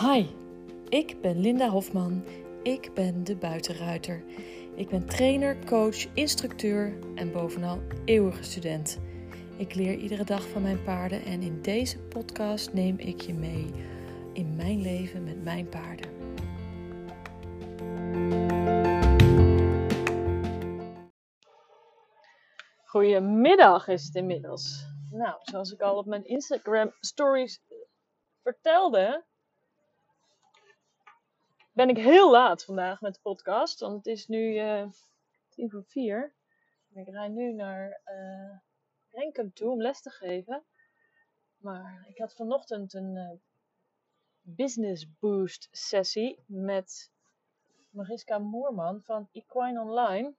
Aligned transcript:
Hi, 0.00 0.26
ik 0.88 1.20
ben 1.20 1.40
Linda 1.40 1.68
Hofman. 1.68 2.24
Ik 2.62 2.94
ben 2.94 3.24
de 3.24 3.36
buitenruiter. 3.36 4.24
Ik 4.74 4.88
ben 4.88 5.06
trainer, 5.06 5.64
coach, 5.64 6.14
instructeur 6.14 6.98
en 7.14 7.32
bovenal 7.32 7.80
eeuwige 8.04 8.42
student. 8.42 9.00
Ik 9.58 9.74
leer 9.74 9.94
iedere 9.94 10.24
dag 10.24 10.48
van 10.48 10.62
mijn 10.62 10.82
paarden 10.82 11.24
en 11.24 11.42
in 11.42 11.62
deze 11.62 11.98
podcast 11.98 12.72
neem 12.72 12.98
ik 12.98 13.20
je 13.20 13.34
mee 13.34 13.70
in 14.32 14.56
mijn 14.56 14.80
leven 14.80 15.24
met 15.24 15.42
mijn 15.42 15.68
paarden. 15.68 16.10
Goedemiddag 22.84 23.88
is 23.88 24.04
het 24.04 24.14
inmiddels. 24.14 24.84
Nou, 25.10 25.38
zoals 25.42 25.72
ik 25.72 25.80
al 25.80 25.96
op 25.96 26.06
mijn 26.06 26.24
Instagram 26.24 26.92
stories 27.00 27.60
vertelde, 28.42 29.24
ben 31.76 31.88
ik 31.88 31.96
heel 31.96 32.30
laat 32.30 32.64
vandaag 32.64 33.00
met 33.00 33.14
de 33.14 33.20
podcast. 33.20 33.80
Want 33.80 33.96
het 33.96 34.06
is 34.06 34.26
nu 34.26 34.54
uh, 34.54 34.86
tien 35.48 35.70
voor 35.70 35.84
vier. 35.84 36.34
Ik 36.94 37.08
rijd 37.08 37.32
nu 37.32 37.52
naar 37.52 38.00
uh, 38.06 38.58
Renkum 39.10 39.52
toe 39.52 39.70
om 39.70 39.80
les 39.80 40.02
te 40.02 40.10
geven. 40.10 40.64
Maar 41.56 42.06
ik 42.08 42.18
had 42.18 42.34
vanochtend 42.34 42.94
een 42.94 43.14
uh, 43.14 43.30
business 44.42 45.18
boost 45.18 45.68
sessie 45.70 46.44
met 46.46 47.10
Mariska 47.90 48.38
Moerman 48.38 49.02
van 49.02 49.28
Equine 49.32 49.80
Online. 49.80 50.34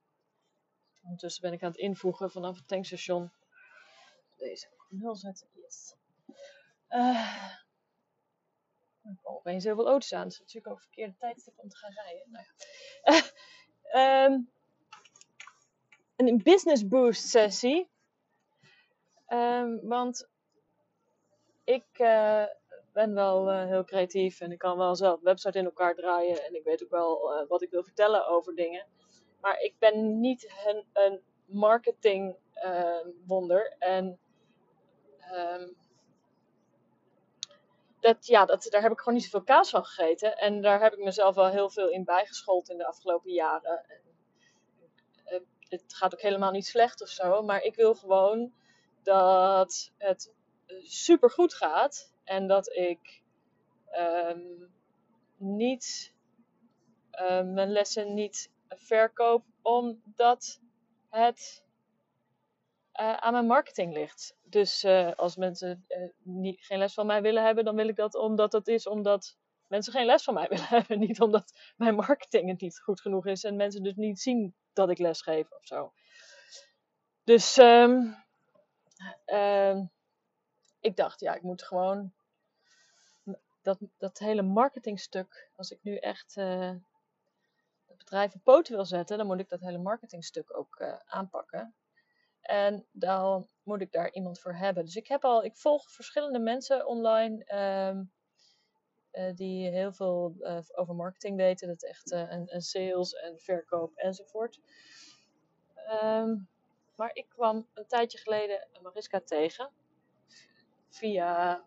Ondertussen 1.02 1.42
ben 1.42 1.52
ik 1.52 1.62
aan 1.62 1.70
het 1.70 1.80
invoegen 1.80 2.30
vanaf 2.30 2.56
het 2.56 2.68
tankstation. 2.68 3.30
Deze 4.36 4.68
nul 4.88 5.14
zetten. 5.14 5.48
Yes. 5.54 5.96
Uh, 6.90 7.67
opeens 9.22 9.64
heel 9.64 9.74
veel 9.74 9.88
auto's 9.88 10.12
aan. 10.12 10.22
Het 10.22 10.32
is 10.32 10.38
natuurlijk 10.38 10.72
ook 10.72 10.80
verkeerde 10.80 11.14
tijdstip 11.18 11.54
om 11.56 11.68
te 11.68 11.76
gaan 11.76 11.92
rijden. 11.92 12.30
Nou 12.30 12.44
um, 14.32 14.50
een 16.26 16.42
business 16.42 16.88
boost 16.88 17.28
sessie. 17.28 17.90
Um, 19.28 19.88
want 19.88 20.28
ik 21.64 21.98
uh, 21.98 22.44
ben 22.92 23.14
wel 23.14 23.50
uh, 23.50 23.64
heel 23.64 23.84
creatief 23.84 24.40
en 24.40 24.52
ik 24.52 24.58
kan 24.58 24.76
wel 24.78 24.96
zelf 24.96 25.20
website 25.20 25.58
in 25.58 25.64
elkaar 25.64 25.94
draaien. 25.94 26.44
En 26.44 26.54
ik 26.54 26.64
weet 26.64 26.84
ook 26.84 26.90
wel 26.90 27.40
uh, 27.40 27.48
wat 27.48 27.62
ik 27.62 27.70
wil 27.70 27.82
vertellen 27.82 28.26
over 28.26 28.54
dingen. 28.54 28.86
Maar 29.40 29.60
ik 29.60 29.74
ben 29.78 30.20
niet 30.20 30.52
een, 30.66 30.84
een 30.92 31.22
marketing 31.44 32.36
wonder. 33.26 33.76
En 33.78 34.18
um, 35.32 35.76
dat, 38.00 38.26
ja, 38.26 38.44
dat, 38.44 38.66
daar 38.70 38.82
heb 38.82 38.92
ik 38.92 38.98
gewoon 38.98 39.14
niet 39.14 39.24
zoveel 39.24 39.42
kaas 39.42 39.70
van 39.70 39.84
gegeten. 39.84 40.36
En 40.38 40.62
daar 40.62 40.82
heb 40.82 40.92
ik 40.92 41.04
mezelf 41.04 41.34
wel 41.34 41.48
heel 41.48 41.70
veel 41.70 41.88
in 41.88 42.04
bijgeschoold 42.04 42.68
in 42.68 42.78
de 42.78 42.86
afgelopen 42.86 43.32
jaren. 43.32 43.84
En, 43.86 44.06
het 45.68 45.94
gaat 45.94 46.14
ook 46.14 46.20
helemaal 46.20 46.50
niet 46.50 46.66
slecht 46.66 47.02
of 47.02 47.08
zo. 47.08 47.42
Maar 47.42 47.62
ik 47.62 47.74
wil 47.74 47.94
gewoon 47.94 48.52
dat 49.02 49.92
het 49.98 50.32
super 50.82 51.30
goed 51.30 51.54
gaat. 51.54 52.12
En 52.24 52.46
dat 52.46 52.72
ik 52.76 53.22
um, 53.92 54.72
niet 55.36 56.12
uh, 57.12 57.42
mijn 57.42 57.72
lessen 57.72 58.14
niet 58.14 58.50
verkoop 58.68 59.44
omdat 59.62 60.60
het 61.10 61.64
uh, 63.00 63.14
aan 63.14 63.32
mijn 63.32 63.46
marketing 63.46 63.92
ligt. 63.92 64.36
Dus 64.42 64.84
uh, 64.84 65.12
als 65.12 65.36
mensen 65.36 65.84
uh, 65.88 66.08
niet, 66.22 66.64
geen 66.64 66.78
les 66.78 66.94
van 66.94 67.06
mij 67.06 67.22
willen 67.22 67.44
hebben, 67.44 67.64
dan 67.64 67.76
wil 67.76 67.88
ik 67.88 67.96
dat 67.96 68.14
omdat 68.14 68.52
het 68.52 68.68
is 68.68 68.86
omdat 68.86 69.36
mensen 69.66 69.92
geen 69.92 70.06
les 70.06 70.22
van 70.22 70.34
mij 70.34 70.48
willen 70.52 70.66
hebben. 70.68 70.98
Niet 70.98 71.20
omdat 71.20 71.72
mijn 71.76 71.94
marketing 71.94 72.48
het 72.48 72.60
niet 72.60 72.80
goed 72.80 73.00
genoeg 73.00 73.26
is 73.26 73.44
en 73.44 73.56
mensen 73.56 73.82
dus 73.82 73.94
niet 73.94 74.20
zien 74.20 74.54
dat 74.72 74.90
ik 74.90 74.98
les 74.98 75.22
geef 75.22 75.50
of 75.52 75.64
zo. 75.64 75.92
Dus 77.24 77.56
um, 77.56 78.16
ik 80.80 80.96
dacht, 80.96 81.20
ja, 81.20 81.34
ik 81.34 81.42
moet 81.42 81.62
gewoon 81.62 82.12
dat, 83.62 83.78
dat 83.98 84.18
hele 84.18 84.42
marketingstuk, 84.42 85.50
als 85.56 85.70
ik 85.70 85.78
nu 85.82 85.96
echt 85.96 86.34
het 86.34 87.96
bedrijf 87.98 88.34
op 88.34 88.42
poten 88.42 88.74
wil 88.74 88.84
zetten, 88.84 89.18
dan 89.18 89.26
moet 89.26 89.40
ik 89.40 89.48
dat 89.48 89.60
hele 89.60 89.78
marketingstuk 89.78 90.56
ook 90.56 90.82
aanpakken. 91.04 91.74
En 92.48 92.86
dan 92.92 93.48
moet 93.62 93.80
ik 93.80 93.92
daar 93.92 94.12
iemand 94.12 94.40
voor 94.40 94.54
hebben. 94.54 94.84
Dus 94.84 94.96
ik 94.96 95.08
heb 95.08 95.24
al, 95.24 95.44
ik 95.44 95.56
volg 95.56 95.90
verschillende 95.90 96.38
mensen 96.38 96.86
online 96.86 97.54
um, 97.88 98.12
uh, 99.12 99.34
die 99.34 99.70
heel 99.70 99.92
veel 99.92 100.34
uh, 100.38 100.58
over 100.72 100.94
marketing 100.94 101.36
weten. 101.36 101.68
Dat 101.68 101.84
echt 101.84 102.12
uh, 102.12 102.32
en, 102.32 102.46
en, 102.46 102.60
sales 102.60 103.12
en 103.12 103.38
verkoop 103.38 103.96
enzovoort. 103.96 104.60
Um, 106.02 106.48
maar 106.96 107.10
ik 107.12 107.28
kwam 107.28 107.66
een 107.74 107.86
tijdje 107.86 108.18
geleden 108.18 108.68
Mariska 108.82 109.20
tegen. 109.20 109.70
Via, 110.88 111.64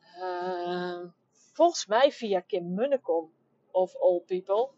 ehm, 0.00 1.08
volgens 1.52 1.86
mij 1.86 2.12
via 2.12 2.40
Kim 2.40 2.74
Munnekom 2.74 3.32
of 3.70 3.96
All 3.96 4.20
People 4.20 4.70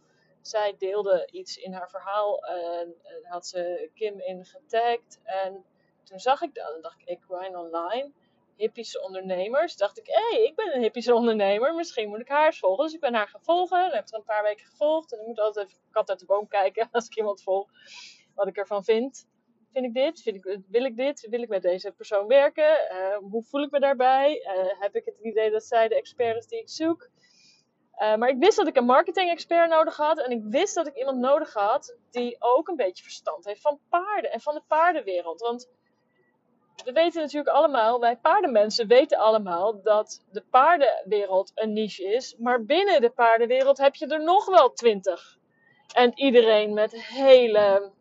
zij 0.46 0.74
deelde 0.78 1.28
iets 1.30 1.56
in 1.56 1.72
haar 1.72 1.90
verhaal 1.90 2.44
en, 2.44 2.94
had 3.22 3.46
ze 3.46 3.90
Kim 3.94 4.20
in 4.20 4.44
getagd. 4.44 5.20
En 5.22 5.64
toen 6.02 6.18
zag 6.18 6.42
ik 6.42 6.54
dat 6.54 6.74
en 6.74 6.80
dacht 6.80 7.00
ik, 7.00 7.08
Equine 7.08 7.58
Online, 7.58 8.12
hippische 8.56 9.02
ondernemers. 9.02 9.76
dacht 9.76 9.98
ik, 9.98 10.06
hé, 10.06 10.36
hey, 10.36 10.44
ik 10.44 10.54
ben 10.54 10.74
een 10.74 10.82
hippische 10.82 11.14
ondernemer, 11.14 11.74
misschien 11.74 12.08
moet 12.08 12.20
ik 12.20 12.28
haar 12.28 12.46
eens 12.46 12.58
volgen. 12.58 12.84
Dus 12.84 12.94
ik 12.94 13.00
ben 13.00 13.14
haar 13.14 13.28
gaan 13.28 13.42
volgen 13.42 13.84
en 13.84 13.96
heb 13.96 14.08
er 14.08 14.18
een 14.18 14.24
paar 14.24 14.42
weken 14.42 14.66
gevolgd. 14.66 15.12
En 15.12 15.20
ik 15.20 15.26
moet 15.26 15.40
altijd 15.40 15.66
even 15.66 15.80
kat 15.90 16.10
uit 16.10 16.18
de 16.18 16.26
boom 16.26 16.48
kijken 16.48 16.88
als 16.92 17.06
ik 17.06 17.16
iemand 17.16 17.42
volg, 17.42 17.70
wat 18.34 18.46
ik 18.46 18.56
ervan 18.56 18.84
vind. 18.84 19.28
Vind 19.72 19.88
ik 19.88 19.94
dit? 19.94 20.22
Vind 20.22 20.36
ik, 20.36 20.60
wil 20.68 20.84
ik 20.84 20.96
dit? 20.96 21.26
Wil 21.30 21.42
ik 21.42 21.48
met 21.48 21.62
deze 21.62 21.92
persoon 21.92 22.26
werken? 22.26 22.88
Uh, 22.92 23.16
hoe 23.16 23.42
voel 23.42 23.62
ik 23.62 23.70
me 23.70 23.80
daarbij? 23.80 24.36
Uh, 24.36 24.80
heb 24.80 24.94
ik 24.94 25.04
het 25.04 25.18
idee 25.18 25.50
dat 25.50 25.64
zij 25.64 25.88
de 25.88 25.94
expert 25.94 26.36
is 26.36 26.46
die 26.46 26.60
ik 26.60 26.68
zoek? 26.68 27.10
Uh, 27.98 28.16
maar 28.16 28.28
ik 28.28 28.38
wist 28.38 28.56
dat 28.56 28.66
ik 28.66 28.76
een 28.76 28.84
marketing 28.84 29.30
expert 29.30 29.70
nodig 29.70 29.96
had. 29.96 30.18
En 30.18 30.30
ik 30.30 30.42
wist 30.42 30.74
dat 30.74 30.86
ik 30.86 30.96
iemand 30.96 31.18
nodig 31.18 31.52
had 31.52 31.96
die 32.10 32.36
ook 32.38 32.68
een 32.68 32.76
beetje 32.76 33.02
verstand 33.02 33.44
heeft 33.44 33.60
van 33.60 33.78
paarden 33.88 34.32
en 34.32 34.40
van 34.40 34.54
de 34.54 34.62
paardenwereld. 34.66 35.40
Want 35.40 35.68
we 36.84 36.92
weten 36.92 37.20
natuurlijk 37.20 37.56
allemaal, 37.56 38.00
wij 38.00 38.16
paardenmensen 38.16 38.86
weten 38.86 39.18
allemaal 39.18 39.82
dat 39.82 40.24
de 40.30 40.44
paardenwereld 40.50 41.52
een 41.54 41.72
niche 41.72 42.04
is. 42.04 42.36
Maar 42.38 42.64
binnen 42.64 43.00
de 43.00 43.10
paardenwereld 43.10 43.78
heb 43.78 43.94
je 43.94 44.06
er 44.06 44.22
nog 44.22 44.46
wel 44.46 44.72
twintig. 44.72 45.38
En 45.94 46.12
iedereen 46.14 46.74
met 46.74 47.02
hele 47.02 47.92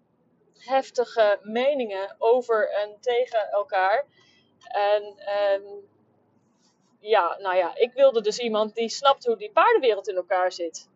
heftige 0.57 1.39
meningen 1.41 2.15
over 2.17 2.71
en 2.71 2.97
tegen 2.99 3.49
elkaar. 3.51 4.05
En, 4.67 5.17
en 5.17 5.89
ja, 7.07 7.37
nou 7.39 7.55
ja, 7.55 7.75
ik 7.75 7.93
wilde 7.93 8.21
dus 8.21 8.39
iemand 8.39 8.75
die 8.75 8.89
snapt 8.89 9.25
hoe 9.25 9.37
die 9.37 9.51
paardenwereld 9.51 10.07
in 10.07 10.15
elkaar 10.15 10.51
zit. 10.51 10.89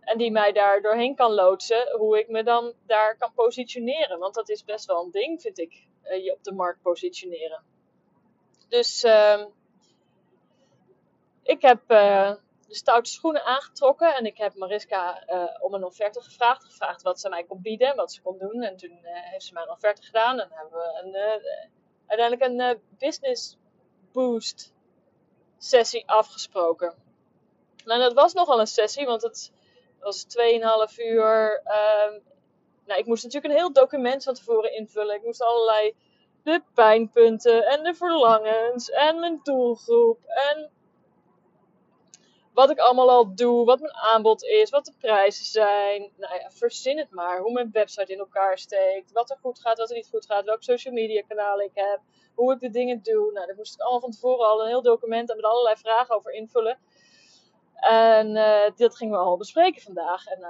En 0.00 0.18
die 0.18 0.30
mij 0.30 0.52
daar 0.52 0.82
doorheen 0.82 1.14
kan 1.14 1.32
loodsen, 1.32 1.96
hoe 1.98 2.18
ik 2.18 2.28
me 2.28 2.42
dan 2.42 2.72
daar 2.86 3.16
kan 3.16 3.32
positioneren. 3.34 4.18
Want 4.18 4.34
dat 4.34 4.48
is 4.48 4.64
best 4.64 4.86
wel 4.86 5.04
een 5.04 5.10
ding, 5.10 5.40
vind 5.40 5.58
ik, 5.58 5.86
uh, 6.04 6.24
je 6.24 6.32
op 6.32 6.44
de 6.44 6.52
markt 6.52 6.82
positioneren. 6.82 7.62
Dus 8.68 9.04
uh, 9.04 9.44
ik 11.42 11.62
heb 11.62 11.80
uh, 11.88 12.34
de 12.66 12.74
stoute 12.74 13.10
schoenen 13.10 13.44
aangetrokken 13.44 14.14
en 14.14 14.26
ik 14.26 14.36
heb 14.36 14.54
Mariska 14.54 15.28
uh, 15.28 15.44
om 15.58 15.74
een 15.74 15.84
offerte 15.84 16.22
gevraagd. 16.22 16.64
Gevraagd 16.64 17.02
wat 17.02 17.20
ze 17.20 17.28
mij 17.28 17.44
kon 17.44 17.62
bieden, 17.62 17.96
wat 17.96 18.12
ze 18.12 18.22
kon 18.22 18.38
doen. 18.38 18.62
En 18.62 18.76
toen 18.76 18.98
heeft 19.02 19.44
ze 19.44 19.52
mij 19.52 19.62
een 19.62 19.70
offerte 19.70 20.02
gedaan 20.02 20.40
en 20.40 20.48
hebben 20.50 20.78
we 20.78 21.00
een, 21.04 21.42
uiteindelijk 22.06 22.50
een 22.50 22.80
business 22.98 23.58
boost 24.12 24.74
sessie 25.58 26.08
afgesproken. 26.08 26.94
Nou, 27.84 28.00
dat 28.00 28.12
was 28.12 28.32
nogal 28.32 28.60
een 28.60 28.66
sessie, 28.66 29.06
want 29.06 29.22
het 29.22 29.52
was 30.00 30.26
2,5 30.88 30.96
uur. 30.96 31.62
Um, 32.06 32.22
nou, 32.86 33.00
ik 33.00 33.06
moest 33.06 33.24
natuurlijk 33.24 33.52
een 33.52 33.58
heel 33.58 33.72
document 33.72 34.24
van 34.24 34.34
tevoren 34.34 34.74
invullen. 34.74 35.14
Ik 35.14 35.24
moest 35.24 35.42
allerlei 35.42 35.94
de 36.42 36.62
pijnpunten 36.74 37.66
en 37.66 37.82
de 37.82 37.94
verlangens 37.94 38.90
en 38.90 39.20
mijn 39.20 39.40
doelgroep 39.42 40.18
en 40.24 40.70
wat 42.56 42.70
ik 42.70 42.78
allemaal 42.78 43.10
al 43.10 43.34
doe, 43.34 43.64
wat 43.64 43.80
mijn 43.80 43.94
aanbod 43.94 44.42
is, 44.42 44.70
wat 44.70 44.84
de 44.84 44.92
prijzen 44.98 45.44
zijn. 45.44 46.12
Nou 46.16 46.34
ja, 46.34 46.50
verzin 46.50 46.98
het 46.98 47.10
maar. 47.10 47.40
Hoe 47.40 47.52
mijn 47.52 47.70
website 47.72 48.12
in 48.12 48.18
elkaar 48.18 48.58
steekt, 48.58 49.12
wat 49.12 49.30
er 49.30 49.38
goed 49.40 49.60
gaat, 49.60 49.78
wat 49.78 49.90
er 49.90 49.96
niet 49.96 50.08
goed 50.08 50.26
gaat, 50.26 50.44
welke 50.44 50.62
social 50.62 50.94
media 50.94 51.22
kanalen 51.28 51.64
ik 51.64 51.74
heb, 51.74 52.00
hoe 52.36 52.52
ik 52.52 52.60
de 52.60 52.70
dingen 52.70 53.02
doe. 53.02 53.32
Nou, 53.32 53.46
daar 53.46 53.56
moest 53.56 53.74
ik 53.74 53.80
allemaal 53.80 54.00
van 54.00 54.10
tevoren 54.10 54.46
al 54.46 54.62
een 54.62 54.68
heel 54.68 54.82
document 54.82 55.34
met 55.34 55.44
allerlei 55.44 55.76
vragen 55.76 56.14
over 56.14 56.32
invullen. 56.32 56.78
En 57.74 58.36
uh, 58.36 58.70
dat 58.76 58.96
gingen 58.96 59.18
we 59.18 59.24
al 59.24 59.36
bespreken 59.36 59.82
vandaag. 59.82 60.26
En 60.26 60.40
uh, 60.40 60.48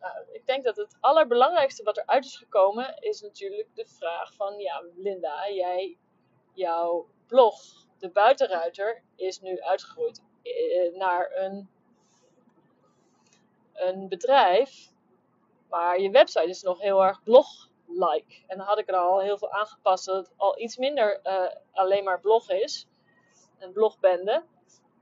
nou, 0.00 0.14
ik 0.32 0.46
denk 0.46 0.64
dat 0.64 0.76
het 0.76 0.96
allerbelangrijkste 1.00 1.82
wat 1.82 1.96
eruit 1.96 2.24
is 2.24 2.36
gekomen, 2.36 2.96
is 2.98 3.20
natuurlijk 3.20 3.68
de 3.74 3.86
vraag 3.86 4.34
van, 4.34 4.58
ja, 4.58 4.84
Linda, 4.94 5.50
jij, 5.50 5.98
jouw 6.52 7.06
blog, 7.26 7.56
de 7.98 8.10
buitenruiter, 8.10 9.02
is 9.16 9.40
nu 9.40 9.60
uitgegroeid 9.60 10.22
eh, 10.42 10.94
naar 10.94 11.30
een, 11.34 11.68
een 13.72 14.08
bedrijf. 14.08 14.92
Maar 15.68 16.00
je 16.00 16.10
website 16.10 16.48
is 16.48 16.62
nog 16.62 16.80
heel 16.80 17.04
erg 17.04 17.22
blog-like. 17.94 18.44
En 18.46 18.58
dan 18.58 18.66
had 18.66 18.78
ik 18.78 18.88
er 18.88 18.96
al 18.96 19.20
heel 19.20 19.38
veel 19.38 19.50
aangepast 19.50 20.04
dat 20.04 20.16
het 20.16 20.34
al 20.36 20.58
iets 20.60 20.76
minder 20.76 21.20
uh, 21.24 21.46
alleen 21.72 22.04
maar 22.04 22.20
blog 22.20 22.50
is. 22.50 22.88
Een 23.58 23.72
blogbende. 23.72 24.44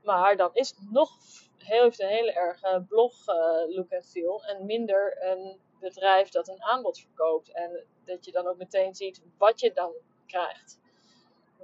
Maar 0.03 0.37
dan 0.37 0.49
is 0.53 0.69
het 0.69 0.91
nog 0.91 1.09
heel, 1.57 1.83
heeft 1.83 2.01
een 2.01 2.07
hele 2.07 2.31
erge 2.31 2.85
blog 2.87 3.27
uh, 3.27 3.35
look 3.75 3.89
en 3.89 4.03
feel. 4.03 4.43
En 4.43 4.65
minder 4.65 5.23
een 5.23 5.59
bedrijf 5.79 6.29
dat 6.29 6.47
een 6.47 6.63
aanbod 6.63 6.99
verkoopt. 6.99 7.51
En 7.51 7.85
dat 8.05 8.25
je 8.25 8.31
dan 8.31 8.47
ook 8.47 8.57
meteen 8.57 8.95
ziet 8.95 9.21
wat 9.37 9.59
je 9.59 9.73
dan 9.73 9.93
krijgt. 10.25 10.79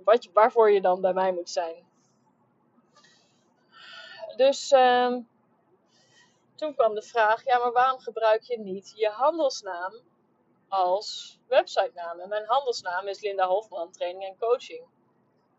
Wat 0.03 0.23
je, 0.23 0.29
waarvoor 0.33 0.71
je 0.71 0.81
dan 0.81 1.01
bij 1.01 1.13
mij 1.13 1.31
moet 1.33 1.49
zijn. 1.49 1.87
Dus 4.35 4.71
uh, 4.71 5.17
toen 6.55 6.75
kwam 6.75 6.95
de 6.95 7.01
vraag: 7.01 7.45
ja, 7.45 7.57
maar 7.57 7.71
waarom 7.71 7.99
gebruik 7.99 8.41
je 8.41 8.59
niet 8.59 8.93
je 8.95 9.09
handelsnaam 9.09 9.93
als 10.69 11.39
websitenaam? 11.47 12.19
En 12.19 12.29
mijn 12.29 12.45
handelsnaam 12.45 13.07
is 13.07 13.21
Linda 13.21 13.47
Hofman, 13.47 13.91
training 13.91 14.23
en 14.23 14.37
coaching. 14.37 14.83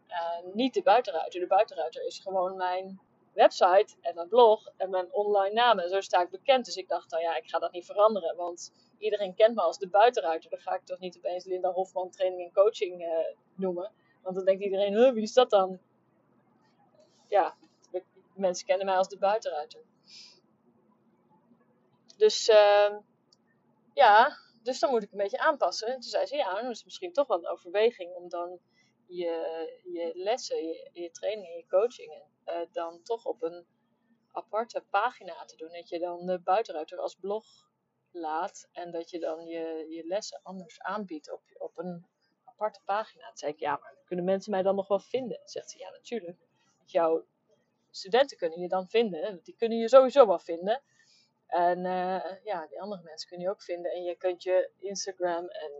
Uh, 0.08 0.54
niet 0.54 0.74
de 0.74 0.82
buitenruiter. 0.82 1.40
De 1.40 1.46
buitenruiter 1.46 2.06
is 2.06 2.18
gewoon 2.18 2.56
mijn 2.56 3.00
website 3.32 3.94
en 4.00 4.14
mijn 4.14 4.28
blog 4.28 4.68
en 4.76 4.90
mijn 4.90 5.12
online 5.12 5.54
naam. 5.54 5.78
En 5.78 5.88
zo 5.88 6.00
sta 6.00 6.22
ik 6.22 6.30
bekend. 6.30 6.64
Dus 6.64 6.76
ik 6.76 6.88
dacht, 6.88 7.10
nou 7.10 7.22
ja, 7.22 7.36
ik 7.36 7.48
ga 7.48 7.58
dat 7.58 7.72
niet 7.72 7.86
veranderen. 7.86 8.36
Want 8.36 8.72
iedereen 8.98 9.34
kent 9.34 9.54
me 9.54 9.62
als 9.62 9.78
de 9.78 9.88
buitenruiter. 9.88 10.50
Dan 10.50 10.58
ga 10.58 10.74
ik 10.74 10.84
toch 10.84 10.98
niet 10.98 11.16
opeens 11.16 11.44
Linda 11.44 11.70
Hofman 11.70 12.10
training 12.10 12.42
en 12.42 12.52
coaching 12.52 13.00
uh, 13.00 13.08
noemen. 13.54 13.92
Want 14.22 14.36
dan 14.36 14.44
denkt 14.44 14.62
iedereen, 14.62 15.12
wie 15.14 15.22
is 15.22 15.32
dat 15.32 15.50
dan? 15.50 15.78
Ja, 17.28 17.54
mensen 18.34 18.66
kennen 18.66 18.86
mij 18.86 18.96
als 18.96 19.08
de 19.08 19.18
buitenruiter. 19.18 19.80
Dus 22.16 22.48
uh, 22.48 22.96
ja, 23.94 24.36
dus 24.62 24.78
dan 24.78 24.90
moet 24.90 25.02
ik 25.02 25.12
een 25.12 25.18
beetje 25.18 25.38
aanpassen. 25.38 25.88
En 25.88 25.92
toen 25.92 26.10
zei 26.10 26.26
ze, 26.26 26.36
ja, 26.36 26.54
dan 26.54 26.70
is 26.70 26.76
het 26.76 26.84
misschien 26.84 27.12
toch 27.12 27.26
wel 27.26 27.38
een 27.38 27.48
overweging 27.48 28.14
om 28.14 28.28
dan 28.28 28.60
je, 29.06 29.80
je 29.84 30.10
lessen, 30.14 30.66
je, 30.66 30.90
je 30.92 31.10
trainingen, 31.10 31.56
je 31.56 31.66
coachingen 31.66 32.22
uh, 32.46 32.60
dan 32.72 33.02
toch 33.02 33.24
op 33.24 33.42
een 33.42 33.66
aparte 34.32 34.84
pagina 34.90 35.44
te 35.44 35.56
doen. 35.56 35.72
Dat 35.72 35.88
je 35.88 35.98
dan 35.98 36.26
de 36.26 36.38
buitenruiter 36.38 36.98
als 36.98 37.14
blog 37.14 37.44
laat 38.10 38.68
en 38.72 38.90
dat 38.90 39.10
je 39.10 39.18
dan 39.18 39.46
je, 39.46 39.86
je 39.88 40.06
lessen 40.06 40.40
anders 40.42 40.80
aanbiedt 40.80 41.32
op, 41.32 41.42
op 41.58 41.78
een 41.78 42.06
aparte 42.44 42.80
pagina. 42.84 43.26
Toen 43.26 43.36
zei 43.36 43.52
ik, 43.52 43.58
ja, 43.58 43.76
maar 43.76 43.96
kunnen 44.04 44.24
mensen 44.24 44.50
mij 44.50 44.62
dan 44.62 44.74
nog 44.74 44.88
wel 44.88 45.00
vinden? 45.00 45.40
Zegt 45.44 45.70
ze, 45.70 45.78
ja, 45.78 45.90
natuurlijk. 45.90 46.38
Jouw 46.84 47.26
studenten 47.90 48.36
kunnen 48.36 48.60
je 48.60 48.68
dan 48.68 48.88
vinden. 48.88 49.40
Die 49.42 49.54
kunnen 49.56 49.78
je 49.78 49.88
sowieso 49.88 50.26
wel 50.26 50.38
vinden. 50.38 50.82
En 51.50 51.78
uh, 51.78 52.44
ja, 52.44 52.66
die 52.66 52.80
andere 52.80 53.02
mensen 53.02 53.28
kun 53.28 53.40
je 53.40 53.50
ook 53.50 53.62
vinden. 53.62 53.92
En 53.92 54.02
je 54.02 54.16
kunt 54.16 54.42
je 54.42 54.70
Instagram 54.78 55.48
en 55.48 55.70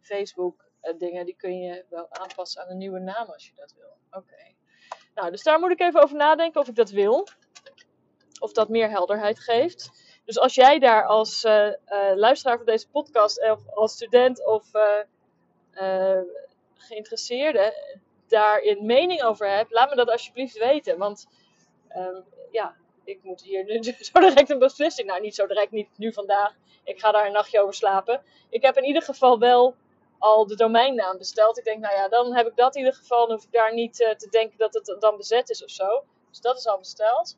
Facebook 0.00 0.64
uh, 0.82 0.98
dingen, 0.98 1.24
die 1.24 1.36
kun 1.36 1.58
je 1.58 1.84
wel 1.88 2.10
aanpassen 2.10 2.62
aan 2.62 2.70
een 2.70 2.78
nieuwe 2.78 2.98
naam 2.98 3.26
als 3.30 3.46
je 3.46 3.52
dat 3.56 3.74
wil. 3.78 3.96
Oké. 4.10 4.54
Nou, 5.14 5.30
dus 5.30 5.42
daar 5.42 5.58
moet 5.58 5.70
ik 5.70 5.80
even 5.80 6.02
over 6.02 6.16
nadenken 6.16 6.60
of 6.60 6.68
ik 6.68 6.74
dat 6.74 6.90
wil. 6.90 7.28
Of 8.40 8.52
dat 8.52 8.68
meer 8.68 8.90
helderheid 8.90 9.40
geeft. 9.40 9.90
Dus 10.24 10.38
als 10.38 10.54
jij 10.54 10.78
daar 10.78 11.06
als 11.06 11.44
uh, 11.44 11.72
luisteraar 12.14 12.56
van 12.56 12.66
deze 12.66 12.88
podcast, 12.88 13.50
of 13.50 13.68
als 13.68 13.92
student 13.92 14.46
of 14.46 14.70
geïnteresseerde, 16.74 17.96
daar 18.28 18.62
een 18.62 18.86
mening 18.86 19.22
over 19.22 19.50
hebt, 19.50 19.72
laat 19.72 19.90
me 19.90 19.96
dat 19.96 20.10
alsjeblieft 20.10 20.58
weten. 20.58 20.98
Want 20.98 21.26
um, 21.96 22.24
ja, 22.50 22.76
ik 23.04 23.22
moet 23.22 23.42
hier 23.42 23.84
zo 24.12 24.20
direct 24.20 24.50
een 24.50 24.58
beslissing. 24.58 25.08
Nou, 25.08 25.20
niet 25.20 25.34
zo 25.34 25.46
direct, 25.46 25.70
niet 25.70 25.88
nu 25.96 26.12
vandaag. 26.12 26.54
Ik 26.84 27.00
ga 27.00 27.12
daar 27.12 27.26
een 27.26 27.32
nachtje 27.32 27.60
over 27.60 27.74
slapen. 27.74 28.22
Ik 28.50 28.62
heb 28.62 28.76
in 28.76 28.84
ieder 28.84 29.02
geval 29.02 29.38
wel 29.38 29.74
al 30.18 30.46
de 30.46 30.56
domeinnaam 30.56 31.18
besteld. 31.18 31.58
Ik 31.58 31.64
denk, 31.64 31.80
nou 31.80 31.94
ja, 31.94 32.08
dan 32.08 32.34
heb 32.34 32.46
ik 32.46 32.56
dat 32.56 32.74
in 32.74 32.84
ieder 32.84 32.98
geval. 32.98 33.26
Dan 33.26 33.36
hoef 33.36 33.44
ik 33.44 33.52
daar 33.52 33.74
niet 33.74 34.00
uh, 34.00 34.10
te 34.10 34.28
denken 34.28 34.58
dat 34.58 34.74
het 34.74 34.96
dan 35.00 35.16
bezet 35.16 35.50
is 35.50 35.64
of 35.64 35.70
zo. 35.70 36.04
Dus 36.30 36.40
dat 36.40 36.58
is 36.58 36.66
al 36.66 36.78
besteld. 36.78 37.36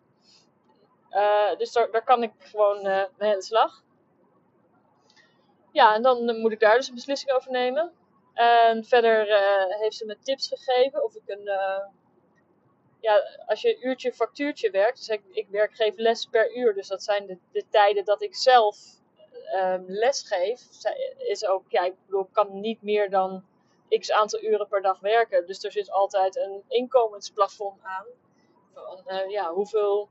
Uh, 1.10 1.56
dus 1.56 1.72
daar, 1.72 2.04
kan 2.04 2.22
ik 2.22 2.32
gewoon 2.38 2.86
uh, 2.86 3.04
aan 3.18 3.42
slag. 3.42 3.82
Ja, 5.72 5.94
en 5.94 6.02
dan 6.02 6.40
moet 6.40 6.52
ik 6.52 6.60
daar 6.60 6.76
dus 6.76 6.88
een 6.88 6.94
beslissing 6.94 7.32
over 7.32 7.50
nemen. 7.50 7.92
En 8.34 8.84
verder 8.84 9.26
heeft 9.80 9.96
ze 9.96 10.04
me 10.04 10.18
tips 10.22 10.48
gegeven 10.48 11.04
of 11.04 11.14
ik 11.14 11.22
een 11.26 11.48
ja, 13.06 13.22
als 13.46 13.60
je 13.60 13.80
uurtje 13.80 14.12
factuurtje 14.12 14.70
werkt, 14.70 14.98
dus 14.98 15.08
ik, 15.08 15.22
ik 15.30 15.48
werk, 15.48 15.74
geef 15.74 15.96
les 15.96 16.26
per 16.26 16.56
uur, 16.56 16.74
dus 16.74 16.88
dat 16.88 17.02
zijn 17.02 17.26
de, 17.26 17.38
de 17.52 17.64
tijden 17.70 18.04
dat 18.04 18.22
ik 18.22 18.34
zelf 18.34 18.76
um, 19.54 19.84
les 19.86 20.22
geef, 20.22 20.60
is 21.16 21.46
ook, 21.46 21.64
ja, 21.68 21.84
ik 21.84 21.94
bedoel, 22.06 22.28
kan 22.32 22.60
niet 22.60 22.82
meer 22.82 23.10
dan 23.10 23.44
x 23.88 24.12
aantal 24.12 24.42
uren 24.42 24.68
per 24.68 24.82
dag 24.82 25.00
werken. 25.00 25.46
Dus 25.46 25.64
er 25.64 25.72
zit 25.72 25.90
altijd 25.90 26.36
een 26.36 26.62
inkomensplafond 26.68 27.82
aan. 27.82 28.06
Van, 28.74 29.02
uh, 29.06 29.30
ja, 29.30 29.52
hoeveel 29.52 30.08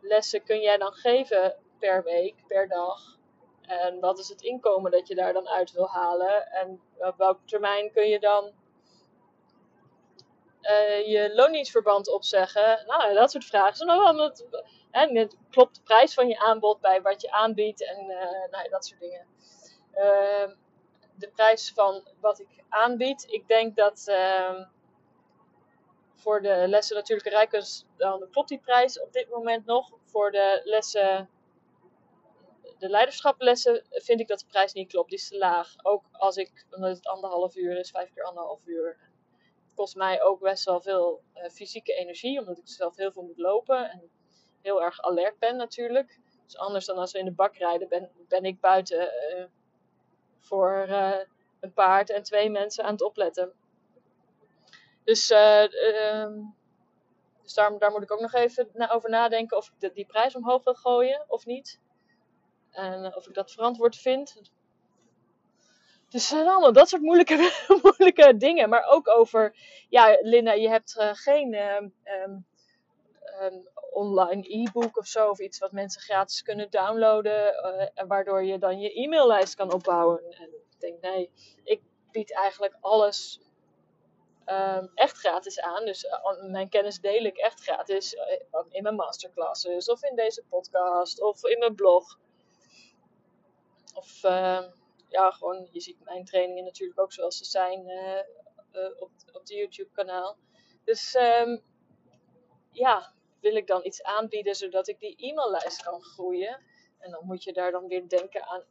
lessen 0.00 0.44
kun 0.44 0.60
jij 0.60 0.78
dan 0.78 0.92
geven 0.92 1.56
per 1.78 2.02
week, 2.02 2.34
per 2.46 2.68
dag? 2.68 3.18
En 3.62 4.00
wat 4.00 4.18
is 4.18 4.28
het 4.28 4.42
inkomen 4.42 4.90
dat 4.90 5.08
je 5.08 5.14
daar 5.14 5.32
dan 5.32 5.48
uit 5.48 5.72
wil 5.72 5.88
halen? 5.88 6.50
En 6.50 6.80
op 6.98 7.16
welke 7.16 7.44
termijn 7.44 7.92
kun 7.92 8.08
je 8.08 8.20
dan 8.20 8.52
uh, 10.62 11.06
je 11.06 11.34
loondienstverband 11.34 12.08
opzeggen? 12.08 12.84
Nou, 12.86 13.14
dat 13.14 13.30
soort 13.30 13.44
vragen. 13.44 13.86
Nou, 13.86 14.22
het, 14.22 14.46
hè, 14.90 15.26
klopt 15.50 15.74
de 15.74 15.82
prijs 15.82 16.14
van 16.14 16.28
je 16.28 16.38
aanbod 16.38 16.80
bij 16.80 17.02
wat 17.02 17.20
je 17.20 17.30
aanbiedt 17.30 17.86
en 17.86 18.10
uh, 18.10 18.50
nou, 18.50 18.68
dat 18.68 18.86
soort 18.86 19.00
dingen. 19.00 19.26
Uh, 19.94 20.50
de 21.14 21.28
prijs 21.28 21.72
van 21.74 22.08
wat 22.20 22.40
ik 22.40 22.48
aanbied. 22.68 23.26
Ik 23.30 23.48
denk 23.48 23.76
dat 23.76 24.04
ehm, 24.06 24.64
voor 26.14 26.42
de 26.42 26.64
lessen 26.68 26.96
natuurlijke 26.96 27.30
rijkunst, 27.30 27.86
dan 27.96 28.28
klopt 28.30 28.48
die 28.48 28.60
prijs 28.60 29.00
op 29.00 29.12
dit 29.12 29.28
moment 29.28 29.66
nog. 29.66 29.90
Voor 30.04 30.30
de 30.30 30.60
lessen, 30.64 31.30
de 32.78 32.88
leiderschaplessen, 32.88 33.86
vind 33.90 34.20
ik 34.20 34.28
dat 34.28 34.38
de 34.38 34.46
prijs 34.46 34.72
niet 34.72 34.88
klopt. 34.88 35.10
Die 35.10 35.18
is 35.18 35.28
te 35.28 35.38
laag. 35.38 35.74
Ook 35.82 36.04
als 36.12 36.36
ik, 36.36 36.66
omdat 36.70 36.96
het 36.96 37.06
anderhalf 37.06 37.56
uur 37.56 37.78
is, 37.78 37.90
vijf 37.90 38.12
keer 38.14 38.24
anderhalf 38.24 38.60
uur 38.64 38.98
kost 39.74 39.96
mij 39.96 40.22
ook 40.22 40.40
best 40.40 40.64
wel 40.64 40.80
veel 40.80 41.22
uh, 41.34 41.48
fysieke 41.48 41.94
energie, 41.94 42.38
omdat 42.38 42.58
ik 42.58 42.68
zelf 42.68 42.96
heel 42.96 43.12
veel 43.12 43.22
moet 43.22 43.38
lopen 43.38 43.90
en 43.90 44.10
heel 44.62 44.82
erg 44.82 45.00
alert 45.00 45.38
ben 45.38 45.56
natuurlijk. 45.56 46.20
Dus 46.44 46.56
anders 46.56 46.86
dan 46.86 46.96
als 46.96 47.12
we 47.12 47.18
in 47.18 47.24
de 47.24 47.32
bak 47.32 47.56
rijden, 47.56 47.88
ben, 47.88 48.10
ben 48.28 48.44
ik 48.44 48.60
buiten 48.60 49.00
uh, 49.00 49.44
voor 50.38 50.86
uh, 50.88 51.18
een 51.60 51.72
paard 51.72 52.10
en 52.10 52.22
twee 52.22 52.50
mensen 52.50 52.84
aan 52.84 52.92
het 52.92 53.02
opletten. 53.02 53.52
Dus, 55.04 55.30
ehm, 55.30 56.40
dus 57.42 57.54
daar, 57.54 57.78
daar, 57.78 57.90
moet 57.90 58.02
ik 58.02 58.12
ook 58.12 58.20
nog 58.20 58.32
even 58.32 58.68
na 58.72 58.90
over 58.90 59.10
nadenken 59.10 59.56
of 59.56 59.72
ik 59.78 59.94
die 59.94 60.06
prijs 60.06 60.36
omhoog 60.36 60.64
wil 60.64 60.74
gooien 60.74 61.24
of 61.28 61.46
niet. 61.46 61.80
En 62.70 63.16
of 63.16 63.28
ik 63.28 63.34
dat 63.34 63.52
verantwoord 63.52 63.96
vind. 63.96 64.40
Dus 66.12 66.28
zijn 66.28 66.48
allemaal 66.48 66.72
dat 66.72 66.88
soort 66.88 67.02
moeilijke, 67.02 67.52
moeilijke 67.82 68.36
dingen. 68.36 68.68
Maar 68.68 68.84
ook 68.84 69.08
over, 69.08 69.56
ja, 69.88 70.18
Linda, 70.20 70.52
je 70.52 70.68
hebt 70.68 70.96
uh, 70.98 71.10
geen 71.12 71.54
um, 71.54 71.94
um, 73.40 73.68
online 73.90 74.54
e-book 74.54 74.98
of 74.98 75.06
zo, 75.06 75.28
of 75.28 75.38
iets 75.38 75.58
wat 75.58 75.72
mensen 75.72 76.00
gratis 76.02 76.42
kunnen 76.42 76.70
downloaden, 76.70 77.54
uh, 77.96 78.06
waardoor 78.06 78.44
je 78.44 78.58
dan 78.58 78.80
je 78.80 79.00
e-maillijst 79.00 79.54
kan 79.54 79.72
opbouwen. 79.72 80.22
En 80.30 80.48
ik 80.70 80.80
denk, 80.80 81.00
nee, 81.00 81.30
ik 81.64 81.80
bied 82.10 82.34
eigenlijk 82.34 82.76
alles 82.80 83.40
echt 84.94 85.18
gratis 85.18 85.60
aan. 85.60 85.84
Dus 85.84 86.06
mijn 86.50 86.68
kennis 86.68 87.00
deel 87.00 87.24
ik 87.24 87.36
echt 87.36 87.62
gratis 87.62 88.16
in 88.70 88.82
mijn 88.82 88.94
masterclasses, 88.94 89.88
of 89.88 90.02
in 90.02 90.16
deze 90.16 90.44
podcast, 90.48 91.22
of 91.22 91.44
in 91.44 91.58
mijn 91.58 91.74
blog. 91.74 92.18
Of 93.94 94.20
ja, 95.12 95.30
gewoon, 95.30 95.68
je 95.72 95.80
ziet 95.80 96.04
mijn 96.04 96.24
trainingen 96.24 96.64
natuurlijk 96.64 97.00
ook 97.00 97.12
zoals 97.12 97.36
ze 97.36 97.44
zijn 97.44 97.88
uh, 97.88 98.82
uh, 98.82 99.00
op, 99.00 99.10
op 99.32 99.46
de 99.46 99.54
YouTube 99.54 99.90
kanaal. 99.92 100.36
Dus 100.84 101.14
um, 101.14 101.62
ja, 102.70 103.14
wil 103.40 103.54
ik 103.54 103.66
dan 103.66 103.84
iets 103.84 104.02
aanbieden 104.02 104.54
zodat 104.54 104.88
ik 104.88 105.00
die 105.00 105.16
e-maillijst 105.16 105.82
kan 105.82 106.02
groeien. 106.02 106.60
En 106.98 107.10
dan 107.10 107.26
moet 107.26 107.44
je 107.44 107.52
daar 107.52 107.70
dan 107.70 107.86
weer 107.86 108.08
denken 108.08 108.46
aan 108.46 108.64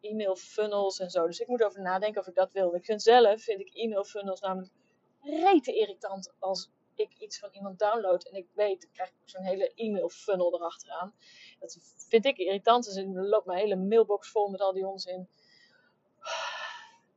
e-mail 0.00 0.36
funnels 0.36 0.98
en 0.98 1.10
zo. 1.10 1.26
Dus 1.26 1.40
ik 1.40 1.46
moet 1.48 1.62
over 1.62 1.80
nadenken 1.80 2.20
of 2.20 2.26
ik 2.26 2.34
dat 2.34 2.52
wil. 2.52 2.74
Ik 2.74 2.84
vind 2.84 3.02
zelf, 3.02 3.42
vind 3.42 3.60
ik 3.60 3.74
e-mail 3.74 4.04
funnels 4.04 4.40
namelijk 4.40 4.72
rete 5.20 5.74
irritant 5.74 6.34
als 6.38 6.70
ik 6.94 7.14
iets 7.18 7.38
van 7.38 7.48
iemand 7.52 7.78
download 7.78 8.24
en 8.24 8.34
ik 8.34 8.48
weet, 8.54 8.80
dan 8.80 8.90
krijg 8.92 9.08
ik 9.08 9.14
zo'n 9.24 9.44
hele 9.44 9.72
e-mail 9.74 10.08
funnel 10.08 10.54
erachteraan. 10.54 11.14
Dat 11.58 11.78
vind 12.08 12.24
ik 12.24 12.38
irritant. 12.38 12.84
Dus 12.84 12.94
dan 12.94 13.28
loopt 13.28 13.46
mijn 13.46 13.58
hele 13.58 13.76
mailbox 13.76 14.30
vol 14.30 14.48
met 14.48 14.60
al 14.60 14.72
die 14.72 14.86
onzin. 14.86 15.28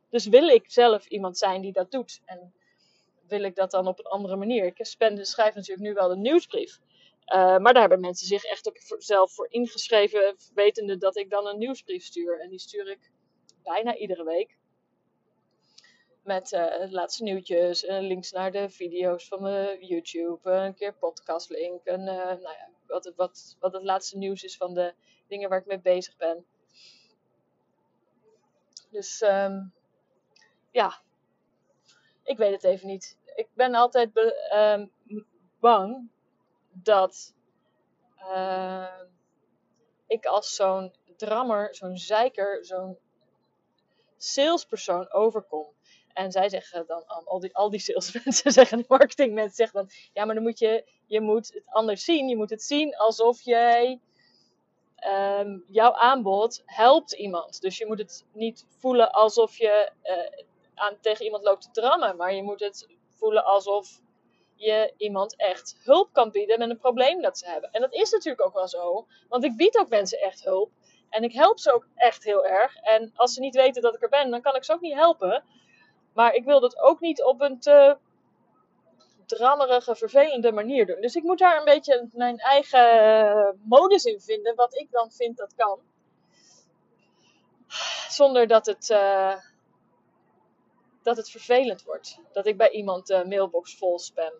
Dus 0.10 0.26
wil 0.26 0.48
ik 0.48 0.72
zelf 0.72 1.08
iemand 1.08 1.38
zijn 1.38 1.62
die 1.62 1.72
dat 1.72 1.92
doet? 1.92 2.22
En 2.26 2.54
wil 3.28 3.44
ik 3.44 3.56
dat 3.56 3.72
dan 3.72 3.88
op 3.88 4.00
een 4.00 4.06
andere 4.06 4.36
manier? 4.36 4.66
Ik 4.66 4.86
schrijf 5.26 5.56
natuurlijk 5.56 5.88
nu 5.88 5.94
wel 5.94 6.08
de 6.08 6.18
nieuwsbrief. 6.18 6.80
Eh, 7.26 7.58
maar 7.58 7.74
daar 7.74 7.82
hebben 7.82 8.00
mensen 8.00 8.28
zich 8.28 8.44
echt 8.44 8.68
ook 8.68 9.02
zelf 9.02 9.34
voor 9.34 9.48
ingeschreven, 9.50 10.36
wetende 10.54 10.98
dat 10.98 11.18
ik 11.18 11.30
dan 11.30 11.48
een 11.48 11.58
nieuwsbrief 11.58 12.04
stuur. 12.04 12.40
En 12.40 12.50
die 12.50 12.60
stuur 12.60 12.90
ik 12.90 13.12
bijna 13.64 13.96
iedere 13.96 14.24
week. 14.24 14.58
Met 16.24 16.52
uh, 16.52 16.92
laatste 16.92 17.24
nieuwtjes, 17.24 17.84
uh, 17.84 18.00
links 18.00 18.32
naar 18.32 18.52
de 18.52 18.70
video's 18.70 19.28
van 19.28 19.42
YouTube, 19.80 20.50
een 20.52 20.74
keer 20.74 20.94
podcastlink, 20.94 21.86
en 21.86 22.04
nou 22.04 22.40
ja, 22.42 22.70
wat, 22.88 23.14
wat, 23.16 23.58
wat 23.60 23.74
het 23.74 23.84
laatste 23.84 24.18
nieuws 24.18 24.44
is 24.44 24.58
van 24.58 24.74
de 24.74 24.94
dingen 25.28 25.50
waar 25.50 25.60
ik 25.60 25.66
mee 25.66 25.80
bezig 25.80 26.18
ben. 26.18 26.46
Dus 28.90 29.22
um, 29.22 29.74
ja, 30.72 31.02
ik 32.24 32.38
weet 32.38 32.52
het 32.52 32.64
even 32.64 32.88
niet. 32.88 33.18
Ik 33.36 33.48
ben 33.54 33.76
altijd 33.76 34.10
um, 34.54 34.92
bang 35.60 36.10
dat 36.72 37.34
uh, 38.20 39.02
ik 40.08 40.26
als 40.26 40.56
zo'n 40.56 40.94
drammer, 41.18 41.76
zo'n 41.76 41.98
zeiker, 41.98 42.66
zo'n 42.66 42.98
salespersoon 44.18 45.12
overkom. 45.12 45.68
En 46.14 46.32
zij 46.32 46.50
zeggen 46.50 46.86
dan, 46.88 47.06
al 47.06 47.40
die, 47.40 47.56
al 47.56 47.70
die 47.70 47.80
salesmensen 47.80 48.52
zeggen, 48.60 48.86
marketingmensen 48.88 49.56
zeggen 49.56 49.80
dan, 49.80 49.90
ja, 50.14 50.26
maar 50.26 50.36
dan 50.36 50.44
moet 50.44 50.60
je, 50.60 50.92
je 51.06 51.22
moet 51.22 51.54
het 51.54 51.64
anders 51.66 52.04
zien. 52.04 52.28
Je 52.28 52.36
moet 52.36 52.50
het 52.50 52.64
zien 52.64 52.96
alsof 52.96 53.42
jij, 53.42 54.00
um, 55.08 55.64
jouw 55.68 55.94
aanbod 55.94 56.62
helpt 56.66 57.12
iemand. 57.12 57.62
Dus 57.62 57.78
je 57.78 57.86
moet 57.86 58.00
het 58.00 58.26
niet 58.34 58.66
voelen 58.78 59.12
alsof 59.12 59.58
je 59.58 59.92
uh, 60.04 60.46
aan, 60.80 60.98
tegen 61.02 61.26
iemand 61.26 61.44
loopt 61.44 61.62
te 61.62 61.82
drammen, 61.82 62.16
maar 62.16 62.34
je 62.34 62.44
moet 62.44 62.60
het 62.60 62.88
voelen 63.10 63.46
alsof 63.46 64.00
je 64.56 64.94
iemand 64.98 65.36
echt 65.36 65.80
hulp 65.84 66.14
kan 66.14 66.32
bieden 66.32 66.60
met 66.60 66.70
een 66.70 66.78
probleem 66.78 67.22
dat 67.22 67.38
ze 67.38 67.50
hebben. 67.50 67.72
En 67.72 67.82
dat 67.82 67.94
is 67.94 68.12
natuurlijk 68.12 68.46
ook 68.46 68.54
wel 68.54 68.68
zo, 68.68 69.08
want 69.28 69.44
ik 69.44 69.58
bied 69.58 69.78
ook 69.78 69.90
mensen 69.90 70.20
echt 70.20 70.44
hulp. 70.44 70.72
En 71.10 71.24
ik 71.24 71.34
help 71.34 71.60
ze 71.60 71.74
ook 71.74 71.88
echt 71.96 72.24
heel 72.24 72.46
erg. 72.46 72.76
En 72.76 73.12
als 73.16 73.34
ze 73.34 73.40
niet 73.40 73.56
weten 73.56 73.82
dat 73.82 73.96
ik 73.96 74.02
er 74.02 74.10
ben, 74.10 74.30
dan 74.30 74.42
kan 74.42 74.56
ik 74.56 74.64
ze 74.64 74.74
ook 74.74 74.82
niet 74.82 74.94
helpen. 74.94 75.44
Maar 76.14 76.34
ik 76.34 76.46
wil 76.46 76.60
dat 76.60 76.80
ook 76.80 77.00
niet 77.00 77.24
op 77.24 77.42
een 77.42 77.60
te 77.60 77.98
drammerige, 79.26 79.96
vervelende 79.96 80.52
manier 80.52 80.86
doen. 80.86 81.02
Dus 81.02 81.16
ik 81.16 81.24
moet 81.24 81.40
daar 81.40 81.58
een 81.58 81.66
beetje 81.66 82.08
mijn 82.12 82.38
eigen 82.38 83.62
modus 83.64 84.04
in 84.04 84.20
vinden, 84.20 84.56
wat 84.56 84.76
ik 84.76 84.92
dan 84.92 85.12
vind 85.12 85.38
dat 85.38 85.54
kan. 85.56 85.80
Zonder 88.10 88.48
dat 88.48 88.66
het, 88.66 88.90
uh, 88.90 89.36
dat 91.10 91.18
het 91.18 91.32
vervelend 91.32 91.84
wordt. 91.84 92.20
Dat 92.32 92.46
ik 92.46 92.58
bij 92.58 92.70
iemand 92.70 93.08
de 93.08 93.26
mailbox 93.28 93.76
vol 93.76 94.00
spam 94.00 94.34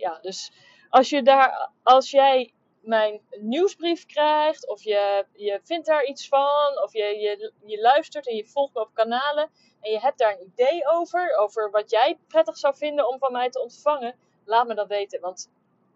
ja, 0.00 0.18
dus 0.20 0.52
als, 0.88 1.10
je 1.10 1.22
daar, 1.22 1.70
als 1.82 2.10
jij 2.10 2.52
mijn 2.80 3.20
nieuwsbrief 3.30 4.06
krijgt, 4.06 4.68
of 4.68 4.82
je, 4.82 5.26
je 5.32 5.60
vindt 5.62 5.86
daar 5.86 6.04
iets 6.04 6.28
van, 6.28 6.82
of 6.82 6.92
je, 6.92 7.04
je, 7.04 7.52
je 7.64 7.80
luistert 7.80 8.28
en 8.28 8.36
je 8.36 8.46
volgt 8.46 8.74
me 8.74 8.80
op 8.80 8.94
kanalen 8.94 9.50
en 9.80 9.90
je 9.90 10.00
hebt 10.00 10.18
daar 10.18 10.32
een 10.32 10.52
idee 10.52 10.88
over, 10.88 11.36
over 11.36 11.70
wat 11.70 11.90
jij 11.90 12.18
prettig 12.28 12.56
zou 12.56 12.76
vinden 12.76 13.08
om 13.08 13.18
van 13.18 13.32
mij 13.32 13.50
te 13.50 13.62
ontvangen, 13.62 14.18
laat 14.44 14.66
me 14.66 14.74
dat 14.74 14.88
weten. 14.88 15.20
Want 15.20 15.50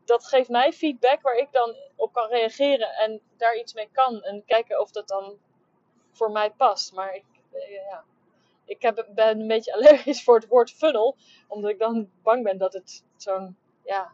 dat 0.05 0.27
geeft 0.27 0.49
mij 0.49 0.73
feedback 0.73 1.23
waar 1.23 1.37
ik 1.37 1.53
dan 1.53 1.77
op 1.97 2.13
kan 2.13 2.29
reageren 2.29 2.89
en 2.89 3.21
daar 3.37 3.57
iets 3.57 3.75
mee 3.75 3.89
kan 3.93 4.23
en 4.23 4.45
kijken 4.47 4.81
of 4.81 4.91
dat 4.91 5.09
dan 5.09 5.39
voor 6.13 6.31
mij 6.31 6.51
past. 6.51 6.93
Maar 6.93 7.15
ik, 7.15 7.25
eh, 7.53 7.71
ja, 7.71 8.05
ik 8.65 8.83
heb, 8.83 9.07
ben 9.15 9.41
een 9.41 9.47
beetje 9.47 9.75
allergisch 9.75 10.25
voor 10.25 10.35
het 10.35 10.49
woord 10.49 10.71
funnel, 10.71 11.17
omdat 11.49 11.71
ik 11.71 11.79
dan 11.79 12.11
bang 12.23 12.43
ben 12.43 12.59
dat 12.59 12.73
het 12.73 13.05
zo'n 13.17 13.57
ja, 13.85 14.13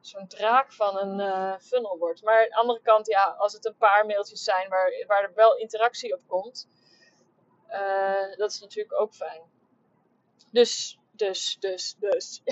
zo'n 0.00 0.26
draak 0.28 0.72
van 0.72 0.98
een 0.98 1.18
uh, 1.18 1.58
funnel 1.58 1.98
wordt. 1.98 2.22
Maar 2.22 2.40
aan 2.40 2.48
de 2.48 2.54
andere 2.54 2.80
kant, 2.80 3.06
ja, 3.06 3.24
als 3.38 3.52
het 3.52 3.66
een 3.66 3.76
paar 3.76 4.06
mailtjes 4.06 4.44
zijn 4.44 4.68
waar, 4.68 5.04
waar 5.06 5.22
er 5.22 5.32
wel 5.34 5.56
interactie 5.56 6.14
op 6.14 6.20
komt, 6.26 6.68
uh, 7.70 8.36
dat 8.36 8.50
is 8.50 8.60
natuurlijk 8.60 9.00
ook 9.00 9.14
fijn. 9.14 9.42
Dus, 10.50 10.98
dus, 11.12 11.56
dus, 11.60 11.96
dus. 11.98 12.42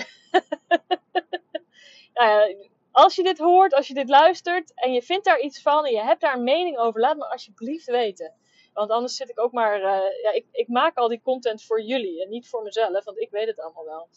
nou 2.13 2.29
ja, 2.29 2.55
als 2.91 3.15
je 3.15 3.23
dit 3.23 3.37
hoort, 3.37 3.73
als 3.73 3.87
je 3.87 3.93
dit 3.93 4.09
luistert 4.09 4.73
en 4.75 4.93
je 4.93 5.01
vindt 5.01 5.25
daar 5.25 5.39
iets 5.39 5.61
van 5.61 5.85
en 5.85 5.91
je 5.91 6.03
hebt 6.03 6.21
daar 6.21 6.35
een 6.35 6.43
mening 6.43 6.77
over, 6.77 7.01
laat 7.01 7.17
me 7.17 7.29
alsjeblieft 7.29 7.85
weten. 7.85 8.33
Want 8.73 8.91
anders 8.91 9.15
zit 9.15 9.29
ik 9.29 9.39
ook 9.39 9.51
maar. 9.51 9.77
Uh, 9.77 10.21
ja, 10.23 10.31
ik, 10.31 10.45
ik 10.51 10.67
maak 10.67 10.97
al 10.97 11.07
die 11.07 11.21
content 11.21 11.63
voor 11.63 11.81
jullie 11.81 12.23
en 12.23 12.29
niet 12.29 12.49
voor 12.49 12.63
mezelf, 12.63 13.03
want 13.03 13.19
ik 13.19 13.29
weet 13.29 13.47
het 13.47 13.59
allemaal 13.59 13.85
wel. 13.85 14.09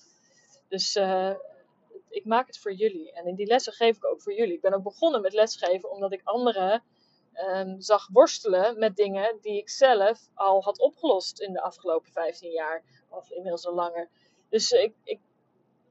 Dus 0.68 0.96
uh, 0.96 1.34
ik 2.08 2.25
maak 2.25 2.46
het 2.46 2.58
voor 2.58 2.73
jullie. 2.73 3.12
En 3.12 3.26
in 3.26 3.34
die 3.34 3.46
lessen 3.46 3.73
geef 3.73 3.96
ik 3.96 4.04
ook 4.04 4.23
voor 4.23 4.34
jullie. 4.34 4.54
Ik 4.54 4.61
ben 4.61 4.75
ook 4.75 4.82
begonnen 4.82 5.20
met 5.20 5.32
lesgeven 5.32 5.90
omdat 5.90 6.12
ik 6.12 6.20
anderen 6.25 6.82
um, 7.34 7.80
zag 7.80 8.08
worstelen 8.12 8.78
met 8.78 8.96
dingen 8.96 9.38
die 9.40 9.58
ik 9.58 9.70
zelf 9.70 10.20
al 10.34 10.62
had 10.62 10.78
opgelost 10.78 11.40
in 11.40 11.52
de 11.52 11.61
afgelopen 11.61 12.12
15 12.12 12.50
jaar. 12.50 12.82
Of 13.08 13.30
inmiddels 13.30 13.66
al 13.66 13.75
langer. 13.75 14.08
Dus 14.49 14.70
ik, 14.70 14.94
ik, 15.04 15.20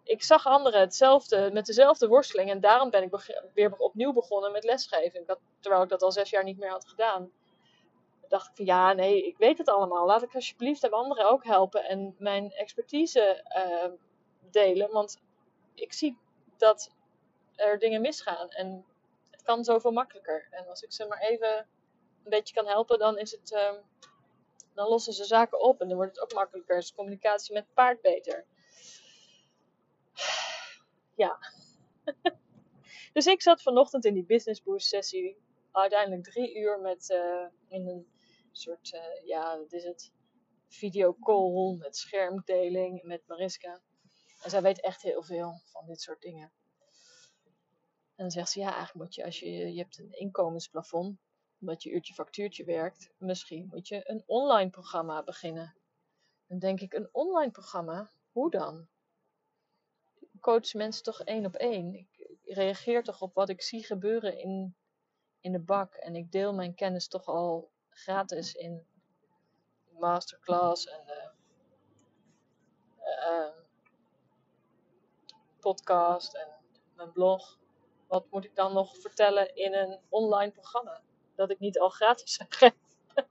ik 0.04 0.24
zag 0.24 0.46
anderen 0.46 0.80
hetzelfde, 0.80 1.50
met 1.54 1.66
dezelfde 1.66 2.08
worsteling. 2.08 2.50
En 2.50 2.60
daarom 2.60 2.90
ben 2.90 3.04
ik 3.04 3.50
weer 3.54 3.78
opnieuw 3.78 4.14
begonnen 4.14 4.52
met 4.52 4.64
lesgeven. 4.64 5.26
Terwijl 5.60 5.84
ik 5.84 5.90
dat 5.90 6.02
al 6.02 6.12
zes 6.12 6.30
jaar 6.30 6.44
niet 6.44 6.58
meer 6.58 6.70
had 6.70 6.88
gedaan. 6.88 7.32
Dacht 8.34 8.50
ik 8.50 8.56
van 8.56 8.66
ja, 8.66 8.94
nee, 8.94 9.28
ik 9.28 9.38
weet 9.38 9.58
het 9.58 9.70
allemaal. 9.70 10.06
Laat 10.06 10.24
ik 10.24 10.36
alsjeblieft 10.36 10.82
de 10.82 10.90
anderen 10.90 11.30
ook 11.30 11.44
helpen 11.44 11.84
en 11.84 12.16
mijn 12.18 12.52
expertise 12.52 13.46
uh, 13.56 13.94
delen. 14.52 14.92
Want 14.92 15.22
ik 15.74 15.94
zie 15.94 16.18
dat 16.58 16.92
er 17.56 17.80
dingen 17.80 18.02
misgaan. 18.02 18.50
En 18.50 18.86
het 19.32 19.44
kan 19.44 19.64
zoveel 19.64 19.92
makkelijker. 19.92 20.48
En 20.52 20.68
als 20.68 20.82
ik 20.82 20.92
ze 20.92 21.08
maar 21.08 21.20
even 21.20 21.58
een 22.24 22.30
beetje 22.30 22.56
kan 22.56 22.68
helpen, 22.68 23.00
dan 23.00 23.18
is 23.18 23.32
het. 23.32 23.52
Uh, 23.52 23.74
dan 24.74 24.88
lossen 24.88 25.14
ze 25.14 25.24
zaken 25.24 25.60
op 25.60 25.82
en 25.82 25.88
dan 25.88 25.98
wordt 25.98 26.16
het 26.16 26.24
ook 26.24 26.34
makkelijker. 26.34 26.78
Is 26.78 26.94
communicatie 26.94 27.54
met 27.54 27.74
paard 27.74 28.02
beter. 28.02 28.46
Ja. 31.16 31.38
dus 33.14 33.26
ik 33.26 33.42
zat 33.42 33.62
vanochtend 33.62 34.06
in 34.06 34.14
die 34.14 34.26
Business 34.26 34.64
Boost 34.64 34.88
sessie. 34.88 35.38
Uiteindelijk 35.72 36.24
drie 36.24 36.56
uur 36.56 36.80
met 36.80 37.10
uh, 37.10 37.46
in 37.68 37.88
een 37.88 38.12
soort, 38.58 38.94
uh, 38.94 39.28
ja, 39.28 39.58
wat 39.58 39.74
is 39.74 39.84
het? 39.84 40.12
Videocall 40.68 41.76
met 41.78 41.98
schermdeling 41.98 43.04
met 43.04 43.28
Mariska. 43.28 43.82
En 44.42 44.50
zij 44.50 44.62
weet 44.62 44.82
echt 44.82 45.02
heel 45.02 45.24
veel 45.24 45.62
van 45.64 45.86
dit 45.86 46.02
soort 46.02 46.22
dingen. 46.22 46.52
En 48.16 48.24
dan 48.24 48.32
zegt 48.32 48.50
ze, 48.50 48.60
ja, 48.60 48.74
eigenlijk 48.74 49.06
moet 49.06 49.16
je, 49.16 49.26
als 49.26 49.40
je, 49.40 49.50
je 49.50 49.82
hebt 49.82 50.00
een 50.00 50.12
inkomensplafond, 50.12 51.20
omdat 51.60 51.84
je 51.84 51.92
uurtje 51.92 52.14
factuurtje 52.14 52.64
werkt, 52.64 53.14
misschien 53.18 53.68
moet 53.68 53.88
je 53.88 54.10
een 54.10 54.24
online 54.26 54.70
programma 54.70 55.24
beginnen. 55.24 55.76
Dan 56.48 56.60
denk 56.60 56.80
ik, 56.80 56.94
een 56.94 57.10
online 57.12 57.52
programma? 57.52 58.12
Hoe 58.32 58.52
dan? 58.52 58.88
Coach 60.40 60.74
mensen 60.74 61.04
toch 61.04 61.22
één 61.22 61.46
op 61.46 61.56
één. 61.56 61.94
Ik 61.94 62.40
reageer 62.44 63.04
toch 63.04 63.22
op 63.22 63.34
wat 63.34 63.50
ik 63.50 63.62
zie 63.62 63.84
gebeuren 63.84 64.40
in, 64.40 64.76
in 65.40 65.52
de 65.52 65.60
bak. 65.60 65.94
En 65.94 66.16
ik 66.16 66.32
deel 66.32 66.54
mijn 66.54 66.76
kennis 66.76 67.08
toch 67.08 67.26
al 67.26 67.72
gratis 67.94 68.54
in 68.54 68.86
masterclass 70.00 70.88
en 70.88 71.04
uh, 71.08 71.30
uh, 73.32 73.54
podcast 75.60 76.36
en 76.36 76.48
mijn 76.96 77.12
blog. 77.12 77.60
Wat 78.08 78.26
moet 78.30 78.46
ik 78.46 78.56
dan 78.56 78.74
nog 78.74 78.98
vertellen 78.98 79.56
in 79.56 79.74
een 79.74 80.00
online 80.10 80.52
programma? 80.52 81.02
Dat 81.36 81.50
ik 81.50 81.60
niet 81.60 81.80
al 81.80 81.90
gratis 81.90 82.40
geef. 82.50 82.74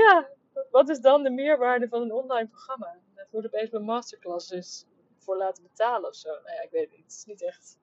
ja, 0.00 0.28
wat 0.70 0.88
is 0.88 1.00
dan 1.00 1.22
de 1.22 1.30
meerwaarde 1.30 1.88
van 1.88 2.02
een 2.02 2.12
online 2.12 2.48
programma? 2.48 2.98
Het 3.14 3.30
wordt 3.30 3.46
opeens 3.46 3.70
mijn 3.70 3.84
masterclass 3.84 4.48
dus 4.48 4.86
voor 5.18 5.36
laten 5.36 5.62
betalen 5.62 6.08
of 6.08 6.14
zo. 6.14 6.28
Nou 6.28 6.52
ja, 6.52 6.60
ik 6.60 6.70
weet 6.70 6.82
het 6.82 6.90
niet. 6.90 7.02
Het 7.02 7.12
is 7.12 7.24
niet 7.24 7.42
echt 7.42 7.78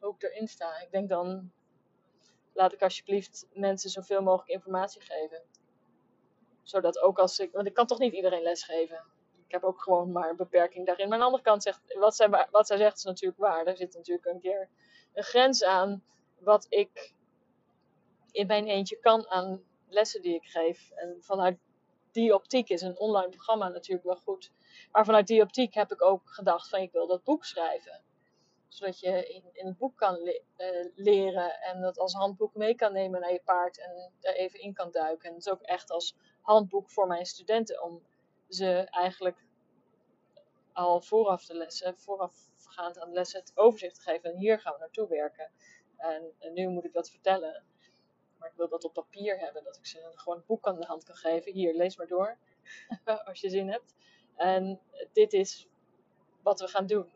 hoe 0.00 0.14
ik 0.14 0.22
erin 0.22 0.48
sta. 0.48 0.80
Ik 0.80 0.90
denk 0.90 1.08
dan, 1.08 1.52
laat 2.54 2.72
ik 2.72 2.82
alsjeblieft 2.82 3.46
mensen 3.52 3.90
zoveel 3.90 4.22
mogelijk 4.22 4.50
informatie 4.50 5.00
geven. 5.00 5.42
Zodat 6.62 6.98
ook 6.98 7.18
als 7.18 7.38
ik, 7.38 7.52
want 7.52 7.66
ik 7.66 7.74
kan 7.74 7.86
toch 7.86 7.98
niet 7.98 8.12
iedereen 8.12 8.42
lesgeven 8.42 9.12
heb 9.54 9.64
ook 9.64 9.82
gewoon 9.82 10.12
maar 10.12 10.30
een 10.30 10.36
beperking 10.36 10.86
daarin. 10.86 11.08
Maar 11.08 11.14
aan 11.14 11.20
de 11.20 11.26
andere 11.26 11.42
kant 11.42 11.62
zegt, 11.62 11.80
wat 11.98 12.16
zij, 12.16 12.48
wat 12.50 12.66
zij 12.66 12.76
zegt 12.76 12.96
is 12.96 13.04
natuurlijk 13.04 13.40
waar. 13.40 13.66
Er 13.66 13.76
zit 13.76 13.94
natuurlijk 13.94 14.26
een 14.26 14.40
keer 14.40 14.68
een 15.12 15.22
grens 15.22 15.64
aan 15.64 16.04
wat 16.38 16.66
ik 16.68 17.14
in 18.30 18.46
mijn 18.46 18.66
eentje 18.66 18.98
kan 18.98 19.28
aan 19.28 19.62
lessen 19.88 20.22
die 20.22 20.34
ik 20.34 20.44
geef. 20.44 20.90
En 20.90 21.16
vanuit 21.20 21.58
die 22.12 22.34
optiek 22.34 22.68
is 22.68 22.82
een 22.82 22.98
online 22.98 23.28
programma 23.28 23.68
natuurlijk 23.68 24.06
wel 24.06 24.16
goed. 24.16 24.52
Maar 24.92 25.04
vanuit 25.04 25.26
die 25.26 25.42
optiek 25.42 25.74
heb 25.74 25.92
ik 25.92 26.02
ook 26.02 26.22
gedacht 26.24 26.68
van 26.68 26.80
ik 26.80 26.92
wil 26.92 27.06
dat 27.06 27.24
boek 27.24 27.44
schrijven. 27.44 28.02
Zodat 28.74 29.00
je 29.00 29.28
in, 29.28 29.44
in 29.52 29.66
het 29.66 29.78
boek 29.78 29.96
kan 29.96 30.16
eh, 30.56 30.86
leren 30.94 31.60
en 31.60 31.80
dat 31.80 31.98
als 31.98 32.14
handboek 32.14 32.54
mee 32.54 32.74
kan 32.74 32.92
nemen 32.92 33.20
naar 33.20 33.32
je 33.32 33.42
paard 33.44 33.78
en 33.78 34.12
er 34.20 34.34
even 34.34 34.60
in 34.60 34.72
kan 34.72 34.90
duiken. 34.90 35.28
En 35.28 35.34
het 35.34 35.46
is 35.46 35.52
ook 35.52 35.62
echt 35.62 35.90
als 35.90 36.16
handboek 36.40 36.90
voor 36.90 37.06
mijn 37.06 37.26
studenten 37.26 37.82
om 37.82 38.02
ze 38.48 38.86
eigenlijk 38.90 39.46
al 40.72 41.00
vooraf 41.00 41.46
de 41.46 41.54
lessen, 41.54 41.98
vooraf 41.98 42.52
voorafgaand 42.74 42.98
aan 42.98 43.08
de 43.08 43.14
lessen 43.14 43.40
het 43.40 43.52
overzicht 43.54 43.94
te 43.94 44.00
geven. 44.00 44.32
En 44.32 44.38
hier 44.38 44.60
gaan 44.60 44.72
we 44.72 44.78
naartoe 44.78 45.08
werken. 45.08 45.50
En, 45.96 46.32
en 46.38 46.52
nu 46.52 46.68
moet 46.68 46.84
ik 46.84 46.92
dat 46.92 47.10
vertellen. 47.10 47.64
Maar 48.38 48.48
ik 48.48 48.56
wil 48.56 48.68
dat 48.68 48.84
op 48.84 48.92
papier 48.92 49.38
hebben. 49.38 49.64
Dat 49.64 49.76
ik 49.76 49.86
ze 49.86 50.12
gewoon 50.14 50.38
een 50.38 50.44
boek 50.46 50.66
aan 50.66 50.80
de 50.80 50.86
hand 50.86 51.04
kan 51.04 51.14
geven. 51.14 51.52
Hier, 51.52 51.74
lees 51.74 51.96
maar 51.96 52.06
door. 52.06 52.38
als 53.24 53.40
je 53.40 53.48
zin 53.48 53.68
hebt. 53.68 53.94
En 54.36 54.80
dit 55.12 55.32
is 55.32 55.68
wat 56.42 56.60
we 56.60 56.68
gaan 56.68 56.86
doen. 56.86 57.12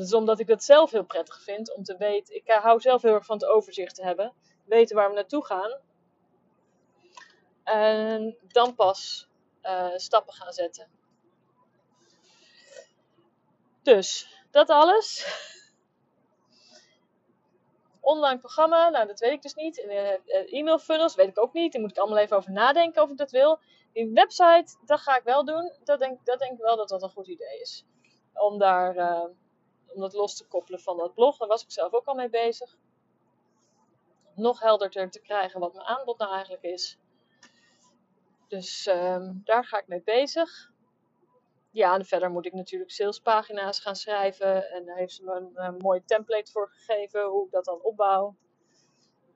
Dus 0.00 0.14
omdat 0.14 0.40
ik 0.40 0.46
dat 0.46 0.64
zelf 0.64 0.90
heel 0.90 1.04
prettig 1.04 1.42
vind. 1.42 1.74
Om 1.74 1.82
te 1.82 1.96
weten. 1.96 2.34
Ik 2.34 2.50
hou 2.50 2.80
zelf 2.80 3.02
heel 3.02 3.14
erg 3.14 3.24
van 3.24 3.36
het 3.36 3.46
overzicht 3.46 3.94
te 3.94 4.02
hebben. 4.02 4.32
Weten 4.64 4.96
waar 4.96 5.08
we 5.08 5.14
naartoe 5.14 5.44
gaan. 5.44 5.78
En 7.64 8.36
dan 8.48 8.74
pas 8.74 9.28
uh, 9.62 9.96
stappen 9.96 10.34
gaan 10.34 10.52
zetten. 10.52 10.88
Dus, 13.82 14.36
dat 14.50 14.70
alles. 14.70 15.24
Online 18.00 18.38
programma, 18.38 18.88
nou 18.88 19.06
dat 19.06 19.20
weet 19.20 19.32
ik 19.32 19.42
dus 19.42 19.54
niet. 19.54 19.78
Uh, 19.78 20.52
e-mail 20.52 20.78
funnels, 20.78 21.14
weet 21.14 21.28
ik 21.28 21.40
ook 21.40 21.52
niet. 21.52 21.72
Daar 21.72 21.82
moet 21.82 21.90
ik 21.90 21.98
allemaal 21.98 22.18
even 22.18 22.36
over 22.36 22.52
nadenken 22.52 23.02
of 23.02 23.10
ik 23.10 23.16
dat 23.16 23.30
wil. 23.30 23.58
Die 23.92 24.12
website, 24.12 24.76
dat 24.84 25.00
ga 25.00 25.16
ik 25.16 25.24
wel 25.24 25.44
doen. 25.44 25.72
Dat 25.84 25.98
denk, 25.98 26.24
dat 26.24 26.38
denk 26.38 26.52
ik 26.52 26.64
wel 26.64 26.76
dat 26.76 26.88
dat 26.88 27.02
een 27.02 27.10
goed 27.10 27.26
idee 27.26 27.60
is. 27.60 27.84
Om, 28.34 28.58
daar, 28.58 28.96
om 29.94 30.00
dat 30.00 30.12
los 30.12 30.36
te 30.36 30.46
koppelen 30.46 30.80
van 30.80 30.96
dat 30.96 31.14
blog. 31.14 31.36
Daar 31.36 31.48
was 31.48 31.62
ik 31.62 31.70
zelf 31.70 31.92
ook 31.92 32.06
al 32.06 32.14
mee 32.14 32.30
bezig. 32.30 32.76
Nog 34.34 34.60
helderder 34.60 35.10
te 35.10 35.20
krijgen 35.20 35.60
wat 35.60 35.74
mijn 35.74 35.86
aanbod 35.86 36.18
nou 36.18 36.32
eigenlijk 36.32 36.62
is. 36.62 36.98
Dus 38.48 38.86
uh, 38.86 39.28
daar 39.44 39.64
ga 39.64 39.78
ik 39.78 39.88
mee 39.88 40.02
bezig. 40.02 40.72
Ja, 41.70 41.94
en 41.94 42.04
verder 42.04 42.30
moet 42.30 42.46
ik 42.46 42.52
natuurlijk 42.52 42.90
salespagina's 42.90 43.80
gaan 43.80 43.96
schrijven. 43.96 44.70
En 44.70 44.84
daar 44.84 44.96
heeft 44.96 45.12
ze 45.12 45.24
me 45.24 45.50
een, 45.54 45.76
mooie 45.76 46.04
template 46.04 46.50
voor 46.50 46.68
gegeven, 46.68 47.24
hoe 47.24 47.44
ik 47.46 47.50
dat 47.50 47.64
dan 47.64 47.82
opbouw. 47.82 48.36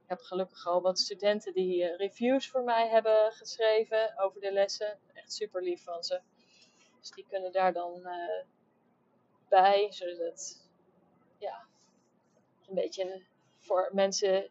Ik 0.03 0.11
heb 0.11 0.21
gelukkig 0.21 0.67
al 0.67 0.81
wat 0.81 0.99
studenten 0.99 1.53
die 1.53 1.83
uh, 1.83 1.97
reviews 1.97 2.51
voor 2.51 2.63
mij 2.63 2.89
hebben 2.89 3.33
geschreven 3.33 4.19
over 4.19 4.41
de 4.41 4.53
lessen. 4.53 4.99
Echt 5.13 5.33
super 5.33 5.63
lief 5.63 5.85
van 5.85 6.03
ze. 6.03 6.21
Dus 7.01 7.11
die 7.11 7.27
kunnen 7.29 7.53
daar 7.53 7.73
dan 7.73 7.99
uh, 7.99 8.45
bij, 9.63 9.93
zodat 9.93 10.19
het 10.19 10.69
ja, 11.39 11.67
een 12.67 12.75
beetje 12.75 13.23
voor 13.59 13.91
mensen 13.93 14.51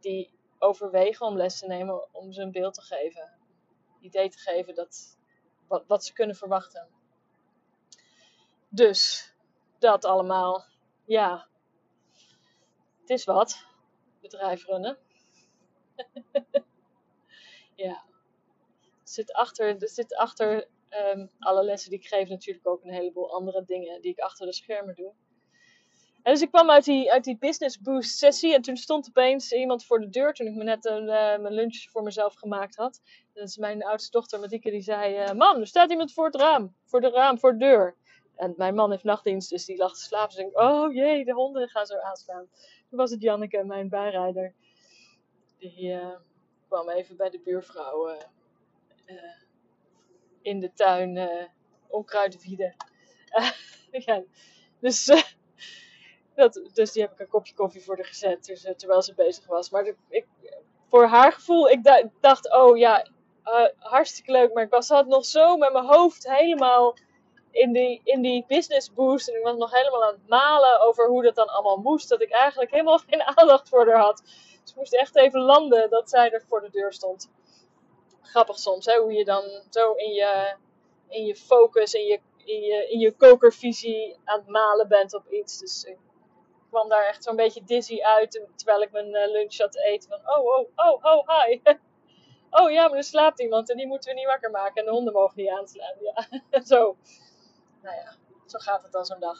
die 0.00 0.30
overwegen 0.58 1.26
om 1.26 1.36
les 1.36 1.58
te 1.58 1.66
nemen, 1.66 2.14
om 2.14 2.32
ze 2.32 2.42
een 2.42 2.52
beeld 2.52 2.74
te 2.74 2.82
geven 2.82 3.36
idee 4.06 4.30
te 4.30 4.38
geven 4.38 4.74
dat, 4.74 5.18
wat, 5.66 5.86
wat 5.86 6.04
ze 6.04 6.12
kunnen 6.12 6.36
verwachten. 6.36 6.88
Dus 8.68 9.32
dat 9.78 10.04
allemaal, 10.04 10.64
ja, 11.04 11.48
het 13.00 13.10
is 13.10 13.24
wat, 13.24 13.66
bedrijf 14.20 14.66
runnen. 14.66 14.98
ja, 17.74 18.04
zit 19.02 19.32
achter, 19.32 19.82
er 19.82 19.88
zit 19.88 20.14
achter 20.14 20.68
um, 20.90 21.30
alle 21.38 21.64
lessen 21.64 21.90
die 21.90 21.98
ik 21.98 22.06
geef 22.06 22.28
natuurlijk 22.28 22.66
ook 22.66 22.84
een 22.84 22.92
heleboel 22.92 23.32
andere 23.32 23.64
dingen 23.64 24.00
die 24.00 24.10
ik 24.10 24.18
achter 24.18 24.46
de 24.46 24.52
schermen 24.52 24.94
doe. 24.94 25.12
En 26.22 26.32
dus 26.32 26.42
ik 26.42 26.50
kwam 26.50 26.70
uit 26.70 26.84
die, 26.84 27.12
uit 27.12 27.24
die 27.24 27.38
Business 27.38 27.80
Boost 27.80 28.18
sessie 28.18 28.54
en 28.54 28.62
toen 28.62 28.76
stond 28.76 29.08
opeens 29.08 29.52
iemand 29.52 29.84
voor 29.84 30.00
de 30.00 30.08
deur 30.08 30.32
toen 30.32 30.46
ik 30.46 30.54
me 30.54 30.64
net 30.64 30.84
een, 30.84 31.02
uh, 31.02 31.38
mijn 31.38 31.52
lunch 31.52 31.86
voor 31.90 32.02
mezelf 32.02 32.34
gemaakt 32.34 32.76
had. 32.76 33.00
Dat 33.32 33.48
is 33.48 33.56
mijn 33.56 33.84
oudste 33.84 34.10
dochter 34.10 34.40
Marieke 34.40 34.70
die 34.70 34.80
zei, 34.80 35.22
uh, 35.22 35.32
mam, 35.32 35.60
er 35.60 35.66
staat 35.66 35.90
iemand 35.90 36.12
voor 36.12 36.24
het 36.24 36.34
raam, 36.34 36.74
voor 36.84 37.00
de 37.00 37.10
raam, 37.10 37.38
voor 37.38 37.52
de 37.52 37.58
deur. 37.58 37.96
En 38.36 38.54
mijn 38.56 38.74
man 38.74 38.90
heeft 38.90 39.04
nachtdienst, 39.04 39.50
dus 39.50 39.64
die 39.64 39.76
lag 39.76 39.94
te 39.94 40.02
slapen. 40.02 40.36
Dus 40.36 40.44
ik 40.44 40.60
oh 40.60 40.94
jee, 40.94 41.24
de 41.24 41.32
honden 41.32 41.68
gaan 41.68 41.86
zo 41.86 41.98
aanstaan. 41.98 42.48
Toen 42.88 42.98
was 42.98 43.10
het 43.10 43.20
Janneke, 43.22 43.64
mijn 43.64 43.88
bijrijder. 43.88 44.54
Die 45.58 45.82
uh, 45.82 46.16
kwam 46.68 46.90
even 46.90 47.16
bij 47.16 47.30
de 47.30 47.40
buurvrouw 47.40 48.16
in 50.46 50.60
de 50.60 50.72
tuin 50.72 51.28
onkruid 51.88 52.42
wieden. 52.42 52.76
dus 54.80 55.10
dat, 56.36 56.60
dus 56.72 56.92
die 56.92 57.02
heb 57.02 57.12
ik 57.12 57.20
een 57.20 57.28
kopje 57.28 57.54
koffie 57.54 57.82
voor 57.82 57.96
haar 57.96 58.04
gezet 58.04 58.44
dus, 58.44 58.64
uh, 58.64 58.72
terwijl 58.72 59.02
ze 59.02 59.14
bezig 59.14 59.46
was. 59.46 59.70
Maar 59.70 59.84
de, 59.84 59.94
ik, 60.08 60.26
voor 60.88 61.06
haar 61.06 61.32
gevoel, 61.32 61.70
ik 61.70 62.10
dacht, 62.20 62.52
oh 62.52 62.76
ja, 62.76 63.06
uh, 63.44 63.66
hartstikke 63.78 64.32
leuk. 64.32 64.52
Maar 64.52 64.62
ik 64.62 64.70
was 64.70 64.88
had 64.88 65.06
nog 65.06 65.24
zo 65.24 65.56
met 65.56 65.72
mijn 65.72 65.86
hoofd 65.86 66.30
helemaal 66.30 66.96
in 67.50 67.72
die, 67.72 68.00
in 68.04 68.22
die 68.22 68.44
business 68.46 68.92
boost. 68.92 69.28
En 69.28 69.36
ik 69.36 69.42
was 69.42 69.56
nog 69.56 69.72
helemaal 69.72 70.04
aan 70.04 70.12
het 70.12 70.28
malen 70.28 70.80
over 70.80 71.08
hoe 71.08 71.22
dat 71.22 71.34
dan 71.34 71.48
allemaal 71.48 71.76
moest. 71.76 72.08
Dat 72.08 72.22
ik 72.22 72.30
eigenlijk 72.30 72.70
helemaal 72.70 72.98
geen 73.08 73.22
aandacht 73.22 73.68
voor 73.68 73.86
haar 73.86 74.00
had. 74.00 74.22
Dus 74.62 74.74
moest 74.74 74.94
echt 74.94 75.16
even 75.16 75.40
landen 75.40 75.90
dat 75.90 76.10
zij 76.10 76.30
er 76.30 76.44
voor 76.48 76.60
de 76.60 76.70
deur 76.70 76.92
stond. 76.92 77.30
Grappig 78.26 78.58
soms, 78.58 78.86
hè, 78.86 78.98
hoe 78.98 79.12
je 79.12 79.24
dan 79.24 79.44
zo 79.70 79.92
in 79.92 80.12
je, 80.12 80.56
in 81.08 81.24
je 81.24 81.36
focus, 81.36 81.94
in 81.94 82.04
je, 82.04 82.20
in, 82.44 82.60
je, 82.60 82.88
in 82.90 82.98
je 82.98 83.12
kokervisie 83.12 84.16
aan 84.24 84.38
het 84.38 84.48
malen 84.48 84.88
bent 84.88 85.14
op 85.14 85.32
iets. 85.32 85.58
Dus 85.58 85.84
ik 85.84 85.98
kwam 86.68 86.88
daar 86.88 87.06
echt 87.06 87.24
zo'n 87.24 87.36
beetje 87.36 87.64
dizzy 87.64 88.02
uit. 88.02 88.48
Terwijl 88.56 88.82
ik 88.82 88.92
mijn 88.92 89.08
uh, 89.08 89.30
lunch 89.30 89.54
te 89.54 89.82
eten. 89.84 90.08
Van, 90.08 90.36
oh, 90.36 90.46
oh, 90.46 90.68
oh, 90.76 91.04
oh, 91.04 91.28
hi. 91.28 91.60
oh 92.62 92.70
ja, 92.70 92.88
maar 92.88 92.96
er 92.96 93.04
slaapt 93.04 93.40
iemand 93.40 93.70
en 93.70 93.76
die 93.76 93.86
moeten 93.86 94.10
we 94.10 94.16
niet 94.16 94.26
wakker 94.26 94.50
maken. 94.50 94.74
En 94.74 94.84
de 94.84 94.90
honden 94.90 95.12
mogen 95.12 95.34
niet 95.36 95.50
aanslaan. 95.50 95.94
Ja, 96.00 96.26
zo. 96.72 96.96
Nou 97.82 97.96
ja, 97.96 98.14
zo 98.46 98.58
gaat 98.58 98.82
het 98.82 98.92
dan 98.92 99.04
zo'n 99.04 99.20
dag. 99.20 99.38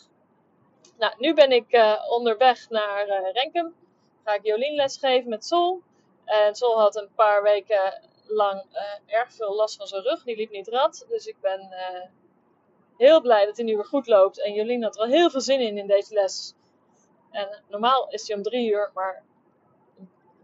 Nou, 0.99 1.14
nu 1.18 1.35
ben 1.35 1.51
ik 1.51 1.72
uh, 1.72 2.07
onderweg 2.09 2.68
naar 2.68 3.09
uh, 3.09 3.33
Renkum. 3.33 3.75
Ga 4.25 4.35
ik 4.35 4.44
Jolien 4.44 4.75
lesgeven 4.75 5.29
met 5.29 5.44
Sol. 5.44 5.83
En 6.25 6.55
Sol 6.55 6.79
had 6.79 6.96
een 6.96 7.11
paar 7.14 7.42
weken 7.42 8.01
lang 8.28 8.66
erg 9.06 9.32
veel 9.32 9.54
last 9.54 9.76
van 9.76 9.86
zijn 9.86 10.02
rug. 10.02 10.22
Die 10.22 10.36
liep 10.36 10.50
niet 10.50 10.68
rad. 10.68 11.04
Dus 11.08 11.26
ik 11.26 11.40
ben 11.40 11.68
heel 12.96 13.20
blij 13.20 13.44
dat 13.44 13.56
hij 13.56 13.64
nu 13.64 13.74
weer 13.74 13.84
goed 13.84 14.06
loopt. 14.06 14.42
En 14.42 14.52
Jolien 14.52 14.82
had 14.82 14.96
er 14.96 15.06
wel 15.06 15.16
heel 15.18 15.30
veel 15.30 15.40
zin 15.40 15.60
in 15.60 15.78
in 15.78 15.86
deze 15.86 16.14
les. 16.14 16.54
En 17.30 17.62
normaal 17.68 18.08
is 18.08 18.24
die 18.24 18.36
om 18.36 18.42
drie 18.42 18.70
uur, 18.70 18.90
maar 18.94 19.24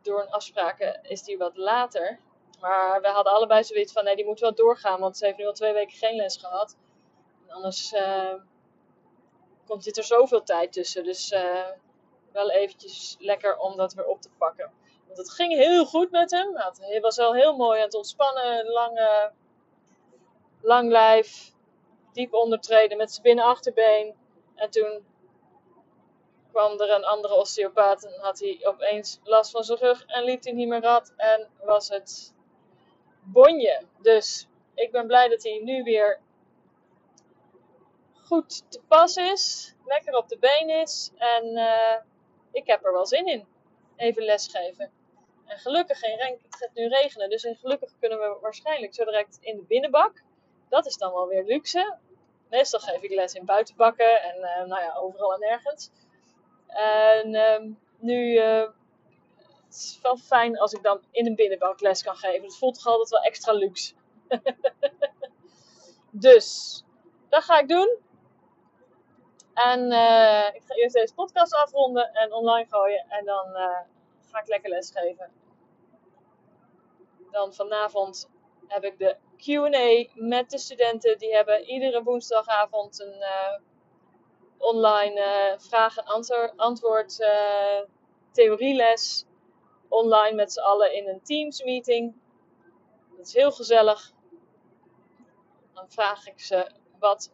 door 0.03 0.21
een 0.21 0.31
afspraken 0.31 1.01
is 1.03 1.23
die 1.23 1.39
wat 1.39 1.57
later. 1.57 2.21
Maar 2.61 3.01
we 3.01 3.09
hadden 3.09 3.33
allebei 3.33 3.65
zoiets 3.65 3.93
van, 3.93 4.05
nee, 4.05 4.17
die 4.17 4.25
moet 4.25 4.41
wel 4.41 4.55
doorgaan, 4.55 5.01
want 5.01 5.17
ze 5.17 5.25
heeft 5.25 5.39
nu 5.39 5.47
al 5.47 5.53
twee 5.53 5.73
weken 5.73 5.97
geen 5.97 6.17
les 6.17 6.37
gehad. 6.37 6.77
Anders 7.49 7.95
komt 9.67 9.85
zit 9.85 9.97
er 9.97 10.05
zoveel 10.05 10.43
tijd 10.43 10.73
tussen. 10.73 11.05
Dus 11.05 11.35
wel 12.33 12.51
eventjes 12.51 13.17
lekker 13.19 13.57
om 13.57 13.77
dat 13.77 13.95
weer 13.95 14.07
op 14.07 14.21
te 14.21 14.31
pakken. 14.39 14.73
Want 15.15 15.27
het 15.27 15.37
ging 15.37 15.53
heel 15.53 15.85
goed 15.85 16.11
met 16.11 16.31
hem. 16.31 16.57
Hij 16.79 17.01
was 17.01 17.17
wel 17.17 17.35
heel 17.35 17.57
mooi 17.57 17.79
aan 17.79 17.85
het 17.85 17.95
ontspannen. 17.95 18.67
Lange, 18.67 19.33
lang 20.61 20.91
lijf. 20.91 21.53
Diep 22.13 22.35
ondertreden 22.35 22.97
met 22.97 23.11
zijn 23.11 23.23
binnenachterbeen. 23.23 24.15
En 24.55 24.71
toen 24.71 25.05
kwam 26.51 26.81
er 26.81 26.91
een 26.91 27.05
andere 27.05 27.35
osteopaat 27.35 28.05
en 28.05 28.21
had 28.21 28.39
hij 28.39 28.61
opeens 28.63 29.21
last 29.25 29.51
van 29.51 29.65
zijn 29.65 29.79
rug 29.79 30.05
en 30.07 30.25
liep 30.25 30.43
hij 30.43 30.53
niet 30.53 30.69
meer 30.69 30.81
rad 30.81 31.13
en 31.17 31.51
was 31.65 31.89
het 31.89 32.35
bonje. 33.21 33.83
Dus 33.99 34.49
ik 34.75 34.91
ben 34.91 35.07
blij 35.07 35.29
dat 35.29 35.43
hij 35.43 35.61
nu 35.65 35.83
weer 35.83 36.21
goed 38.25 38.71
te 38.71 38.81
pas 38.89 39.17
is, 39.17 39.75
lekker 39.85 40.17
op 40.17 40.29
de 40.29 40.39
been 40.39 40.71
is 40.71 41.11
en 41.17 41.45
uh, 41.45 41.97
ik 42.53 42.67
heb 42.67 42.85
er 42.85 42.93
wel 42.93 43.07
zin 43.07 43.27
in. 43.27 43.47
Even 43.97 44.23
lesgeven. 44.23 45.02
En 45.53 45.59
gelukkig 45.59 45.99
geen 45.99 46.17
renk, 46.17 46.43
het 46.43 46.57
gaat 46.57 46.75
nu 46.75 46.89
regenen, 46.89 47.31
dus 47.31 47.47
gelukkig 47.61 47.91
kunnen 48.01 48.19
we 48.19 48.39
waarschijnlijk 48.41 48.95
zo 48.95 49.05
direct 49.05 49.39
in 49.41 49.57
de 49.57 49.63
binnenbak. 49.63 50.23
Dat 50.69 50.87
is 50.87 50.97
dan 50.97 51.13
wel 51.13 51.29
weer 51.29 51.45
luxe. 51.45 51.97
Meestal 52.51 52.81
geef 52.81 53.03
ik 53.03 53.11
les 53.11 53.35
in 53.35 53.45
buitenbakken 53.45 54.23
en 54.23 54.37
uh, 54.37 54.69
nou 54.69 54.83
ja, 54.83 54.95
overal 54.95 55.35
en 55.35 55.41
nergens. 55.41 55.91
En 56.67 57.35
um, 57.35 57.79
nu 57.99 58.33
uh, 58.33 58.69
het 59.65 59.75
is 59.75 59.99
wel 60.03 60.17
fijn 60.17 60.59
als 60.59 60.73
ik 60.73 60.83
dan 60.83 61.01
in 61.11 61.27
een 61.27 61.35
binnenbank 61.35 61.81
les 61.81 62.03
kan 62.03 62.17
geven. 62.17 62.43
Het 62.43 62.57
voelt 62.57 62.75
toch 62.75 62.87
altijd 62.87 63.09
wel 63.09 63.23
extra 63.23 63.53
luxe. 63.53 63.95
dus, 66.27 66.83
dat 67.29 67.45
ga 67.45 67.59
ik 67.59 67.69
doen. 67.69 67.99
En 69.55 69.81
uh, 69.81 70.47
ik 70.53 70.63
ga 70.65 70.75
eerst 70.75 70.95
deze 70.95 71.15
podcast 71.15 71.55
afronden 71.55 72.13
en 72.13 72.33
online 72.33 72.67
gooien. 72.69 73.05
En 73.09 73.25
dan 73.25 73.47
ga 74.31 74.41
ik 74.41 74.49
lekker 74.49 74.71
lesgeven. 74.71 75.42
Dan 77.33 77.55
vanavond 77.55 78.31
heb 78.67 78.85
ik 78.85 78.99
de 78.99 79.17
QA 79.37 80.11
met 80.15 80.51
de 80.51 80.59
studenten. 80.59 81.19
Die 81.19 81.35
hebben 81.35 81.65
iedere 81.65 82.03
woensdagavond 82.03 83.01
een 83.01 83.25
online 84.63 85.21
uh, 85.21 85.59
vraag 85.59 85.97
en 85.97 86.05
antwoord, 86.57 87.21
uh, 87.21 87.81
theorieles. 88.31 89.25
Online 89.89 90.37
met 90.37 90.53
z'n 90.53 90.61
allen 90.61 90.95
in 90.95 91.09
een 91.09 91.23
Teams 91.23 91.63
meeting. 91.63 92.15
Dat 93.17 93.27
is 93.27 93.35
heel 93.35 93.53
gezellig. 93.53 94.13
Dan 95.75 95.91
vraag 95.91 96.27
ik 96.27 96.41
ze 96.41 96.71
wat 96.99 97.33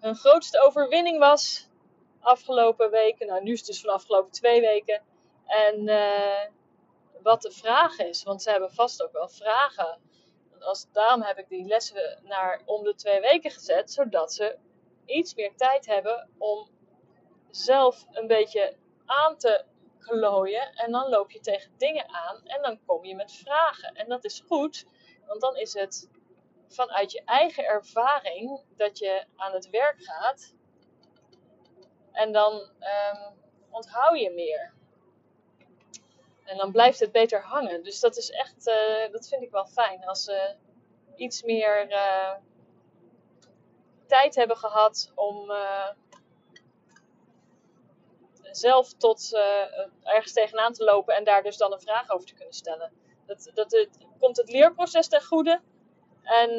hun 0.00 0.14
grootste 0.14 0.62
overwinning 0.62 1.18
was 1.18 1.68
afgelopen 2.20 2.90
weken. 2.90 3.26
Nou, 3.26 3.42
nu 3.42 3.52
is 3.52 3.58
het 3.58 3.66
dus 3.66 3.80
van 3.80 3.92
afgelopen 3.94 4.30
twee 4.30 4.60
weken. 4.60 5.02
En 5.46 5.88
wat 7.24 7.42
de 7.42 7.52
vraag 7.52 7.98
is, 7.98 8.22
want 8.22 8.42
ze 8.42 8.50
hebben 8.50 8.72
vast 8.72 9.02
ook 9.02 9.12
wel 9.12 9.28
vragen. 9.28 10.00
Als, 10.60 10.86
daarom 10.92 11.22
heb 11.22 11.38
ik 11.38 11.48
die 11.48 11.66
lessen 11.66 12.20
naar 12.22 12.62
om 12.64 12.82
de 12.82 12.94
twee 12.94 13.20
weken 13.20 13.50
gezet, 13.50 13.90
zodat 13.90 14.32
ze 14.32 14.58
iets 15.04 15.34
meer 15.34 15.56
tijd 15.56 15.86
hebben 15.86 16.30
om 16.38 16.68
zelf 17.50 18.06
een 18.10 18.26
beetje 18.26 18.76
aan 19.04 19.36
te 19.36 19.64
klooien. 19.98 20.72
En 20.74 20.92
dan 20.92 21.08
loop 21.08 21.30
je 21.30 21.40
tegen 21.40 21.72
dingen 21.78 22.08
aan 22.08 22.42
en 22.44 22.62
dan 22.62 22.84
kom 22.86 23.04
je 23.04 23.14
met 23.14 23.32
vragen. 23.32 23.94
En 23.94 24.08
dat 24.08 24.24
is 24.24 24.42
goed, 24.46 24.86
want 25.26 25.40
dan 25.40 25.56
is 25.56 25.74
het 25.74 26.08
vanuit 26.68 27.12
je 27.12 27.22
eigen 27.24 27.64
ervaring 27.64 28.64
dat 28.76 28.98
je 28.98 29.24
aan 29.36 29.52
het 29.52 29.70
werk 29.70 30.02
gaat. 30.02 30.54
En 32.12 32.32
dan 32.32 32.52
um, 32.54 33.34
onthoud 33.70 34.18
je 34.18 34.30
meer. 34.30 34.74
En 36.44 36.56
dan 36.56 36.72
blijft 36.72 37.00
het 37.00 37.12
beter 37.12 37.42
hangen. 37.42 37.82
Dus 37.82 38.00
dat 38.00 38.16
is 38.16 38.30
echt, 38.30 38.66
uh, 38.66 39.12
dat 39.12 39.28
vind 39.28 39.42
ik 39.42 39.50
wel 39.50 39.66
fijn. 39.66 40.06
Als 40.06 40.24
ze 40.24 40.54
iets 41.16 41.42
meer 41.42 41.90
uh, 41.90 42.34
tijd 44.06 44.34
hebben 44.34 44.56
gehad 44.56 45.12
om 45.14 45.50
uh, 45.50 45.88
zelf 48.50 48.92
tot 48.92 49.38
ergens 50.02 50.32
tegenaan 50.32 50.72
te 50.72 50.84
lopen 50.84 51.14
en 51.14 51.24
daar 51.24 51.42
dus 51.42 51.56
dan 51.56 51.72
een 51.72 51.80
vraag 51.80 52.10
over 52.10 52.26
te 52.26 52.34
kunnen 52.34 52.54
stellen. 52.54 52.92
Dat, 53.26 53.50
dat 53.54 53.72
het, 53.72 53.98
komt 54.18 54.36
het 54.36 54.50
leerproces 54.50 55.08
ten 55.08 55.24
goede. 55.24 55.60
En 56.22 56.58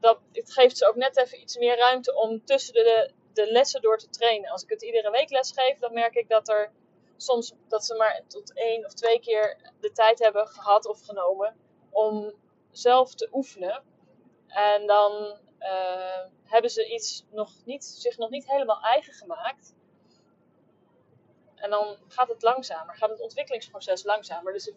dat, 0.00 0.18
het 0.32 0.52
geeft 0.52 0.78
ze 0.78 0.88
ook 0.88 0.94
net 0.96 1.16
even 1.16 1.40
iets 1.40 1.56
meer 1.56 1.76
ruimte 1.76 2.14
om 2.14 2.44
tussen 2.44 2.74
de, 2.74 3.12
de 3.32 3.52
lessen 3.52 3.82
door 3.82 3.98
te 3.98 4.08
trainen. 4.08 4.50
Als 4.50 4.62
ik 4.62 4.70
het 4.70 4.82
iedere 4.82 5.10
week 5.10 5.30
les 5.30 5.52
geef, 5.52 5.78
dan 5.78 5.92
merk 5.92 6.14
ik 6.14 6.28
dat 6.28 6.48
er 6.48 6.72
soms 7.22 7.54
dat 7.68 7.84
ze 7.84 7.94
maar 7.94 8.22
tot 8.26 8.54
één 8.54 8.84
of 8.84 8.94
twee 8.94 9.20
keer 9.20 9.72
de 9.80 9.92
tijd 9.92 10.18
hebben 10.18 10.48
gehad 10.48 10.86
of 10.86 11.00
genomen 11.04 11.56
om 11.90 12.34
zelf 12.70 13.14
te 13.14 13.28
oefenen. 13.32 13.82
En 14.46 14.86
dan 14.86 15.38
uh, 15.60 16.24
hebben 16.44 16.70
ze 16.70 16.92
iets 16.92 17.24
nog 17.30 17.50
niet, 17.64 17.84
zich 17.84 18.18
nog 18.18 18.30
niet 18.30 18.50
helemaal 18.50 18.80
eigen 18.80 19.12
gemaakt. 19.12 19.74
En 21.54 21.70
dan 21.70 21.96
gaat 22.08 22.28
het 22.28 22.42
langzamer, 22.42 22.96
gaat 22.96 23.10
het 23.10 23.20
ontwikkelingsproces 23.20 24.04
langzamer. 24.04 24.52
Dus 24.52 24.72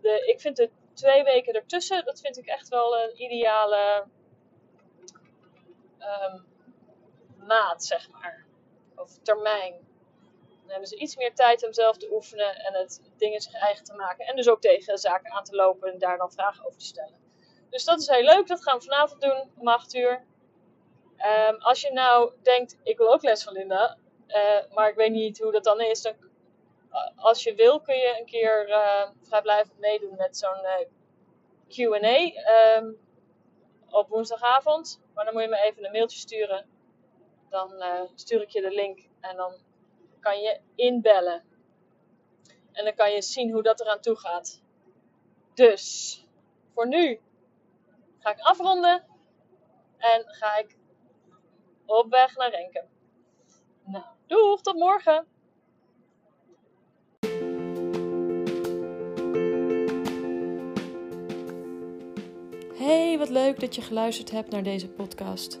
de, 0.00 0.26
ik 0.26 0.40
vind 0.40 0.56
de 0.56 0.70
twee 0.94 1.24
weken 1.24 1.54
ertussen, 1.54 2.04
dat 2.04 2.20
vind 2.20 2.38
ik 2.38 2.46
echt 2.46 2.68
wel 2.68 2.98
een 2.98 3.22
ideale 3.22 4.06
um, 5.98 6.46
maat, 7.46 7.84
zeg 7.84 8.10
maar. 8.10 8.46
Of 8.96 9.18
termijn. 9.22 9.89
Hebben 10.70 10.88
ze 10.88 10.96
iets 10.96 11.16
meer 11.16 11.34
tijd 11.34 11.66
om 11.66 11.72
zelf 11.72 11.96
te 11.96 12.12
oefenen 12.12 12.56
en 12.56 12.74
het 12.74 13.00
dingen 13.16 13.40
zich 13.40 13.54
eigen 13.54 13.84
te 13.84 13.94
maken. 13.94 14.26
En 14.26 14.36
dus 14.36 14.48
ook 14.48 14.60
tegen 14.60 14.98
zaken 14.98 15.32
aan 15.32 15.44
te 15.44 15.54
lopen 15.54 15.92
en 15.92 15.98
daar 15.98 16.18
dan 16.18 16.32
vragen 16.32 16.66
over 16.66 16.78
te 16.78 16.84
stellen. 16.84 17.18
Dus 17.70 17.84
dat 17.84 18.00
is 18.00 18.08
heel 18.08 18.22
leuk. 18.22 18.46
Dat 18.46 18.62
gaan 18.62 18.78
we 18.78 18.84
vanavond 18.84 19.20
doen 19.20 19.50
om 19.58 19.68
8 19.68 19.94
uur. 19.94 20.24
Um, 21.48 21.56
als 21.58 21.80
je 21.80 21.92
nou 21.92 22.32
denkt, 22.42 22.78
ik 22.82 22.98
wil 22.98 23.12
ook 23.12 23.22
les 23.22 23.42
van 23.42 23.52
Linda, 23.52 23.98
uh, 24.28 24.74
maar 24.74 24.88
ik 24.88 24.94
weet 24.94 25.10
niet 25.10 25.38
hoe 25.38 25.52
dat 25.52 25.64
dan 25.64 25.80
is. 25.80 26.02
Dan, 26.02 26.14
uh, 26.92 27.24
als 27.24 27.42
je 27.42 27.54
wil 27.54 27.80
kun 27.80 27.96
je 27.96 28.16
een 28.18 28.26
keer 28.26 28.68
uh, 28.68 29.10
vrijblijvend 29.22 29.78
meedoen 29.78 30.16
met 30.16 30.36
zo'n 30.36 30.86
Q&A 31.68 32.30
um, 32.76 32.98
op 33.90 34.08
woensdagavond. 34.08 35.00
Maar 35.14 35.24
dan 35.24 35.34
moet 35.34 35.42
je 35.42 35.48
me 35.48 35.62
even 35.62 35.84
een 35.84 35.92
mailtje 35.92 36.18
sturen. 36.18 36.66
Dan 37.48 37.84
stuur 38.14 38.42
ik 38.42 38.50
je 38.50 38.60
de 38.60 38.70
link 38.70 39.00
en 39.20 39.36
dan 39.36 39.52
kan 40.20 40.40
je 40.40 40.60
inbellen. 40.74 41.44
En 42.72 42.84
dan 42.84 42.94
kan 42.94 43.12
je 43.12 43.22
zien 43.22 43.52
hoe 43.52 43.62
dat 43.62 43.80
eraan 43.80 44.00
toe 44.00 44.16
gaat. 44.16 44.62
Dus 45.54 46.16
voor 46.74 46.88
nu 46.88 47.20
ga 48.18 48.30
ik 48.30 48.40
afronden 48.40 49.04
en 49.96 50.24
ga 50.26 50.58
ik 50.58 50.76
op 51.86 52.10
weg 52.10 52.36
naar 52.36 52.50
Renken. 52.50 52.88
Nou, 53.84 54.04
doeg, 54.26 54.60
tot 54.60 54.76
morgen! 54.76 55.26
Hey, 62.74 63.18
wat 63.18 63.28
leuk 63.28 63.60
dat 63.60 63.74
je 63.74 63.82
geluisterd 63.82 64.30
hebt 64.30 64.50
naar 64.50 64.62
deze 64.62 64.88
podcast. 64.88 65.60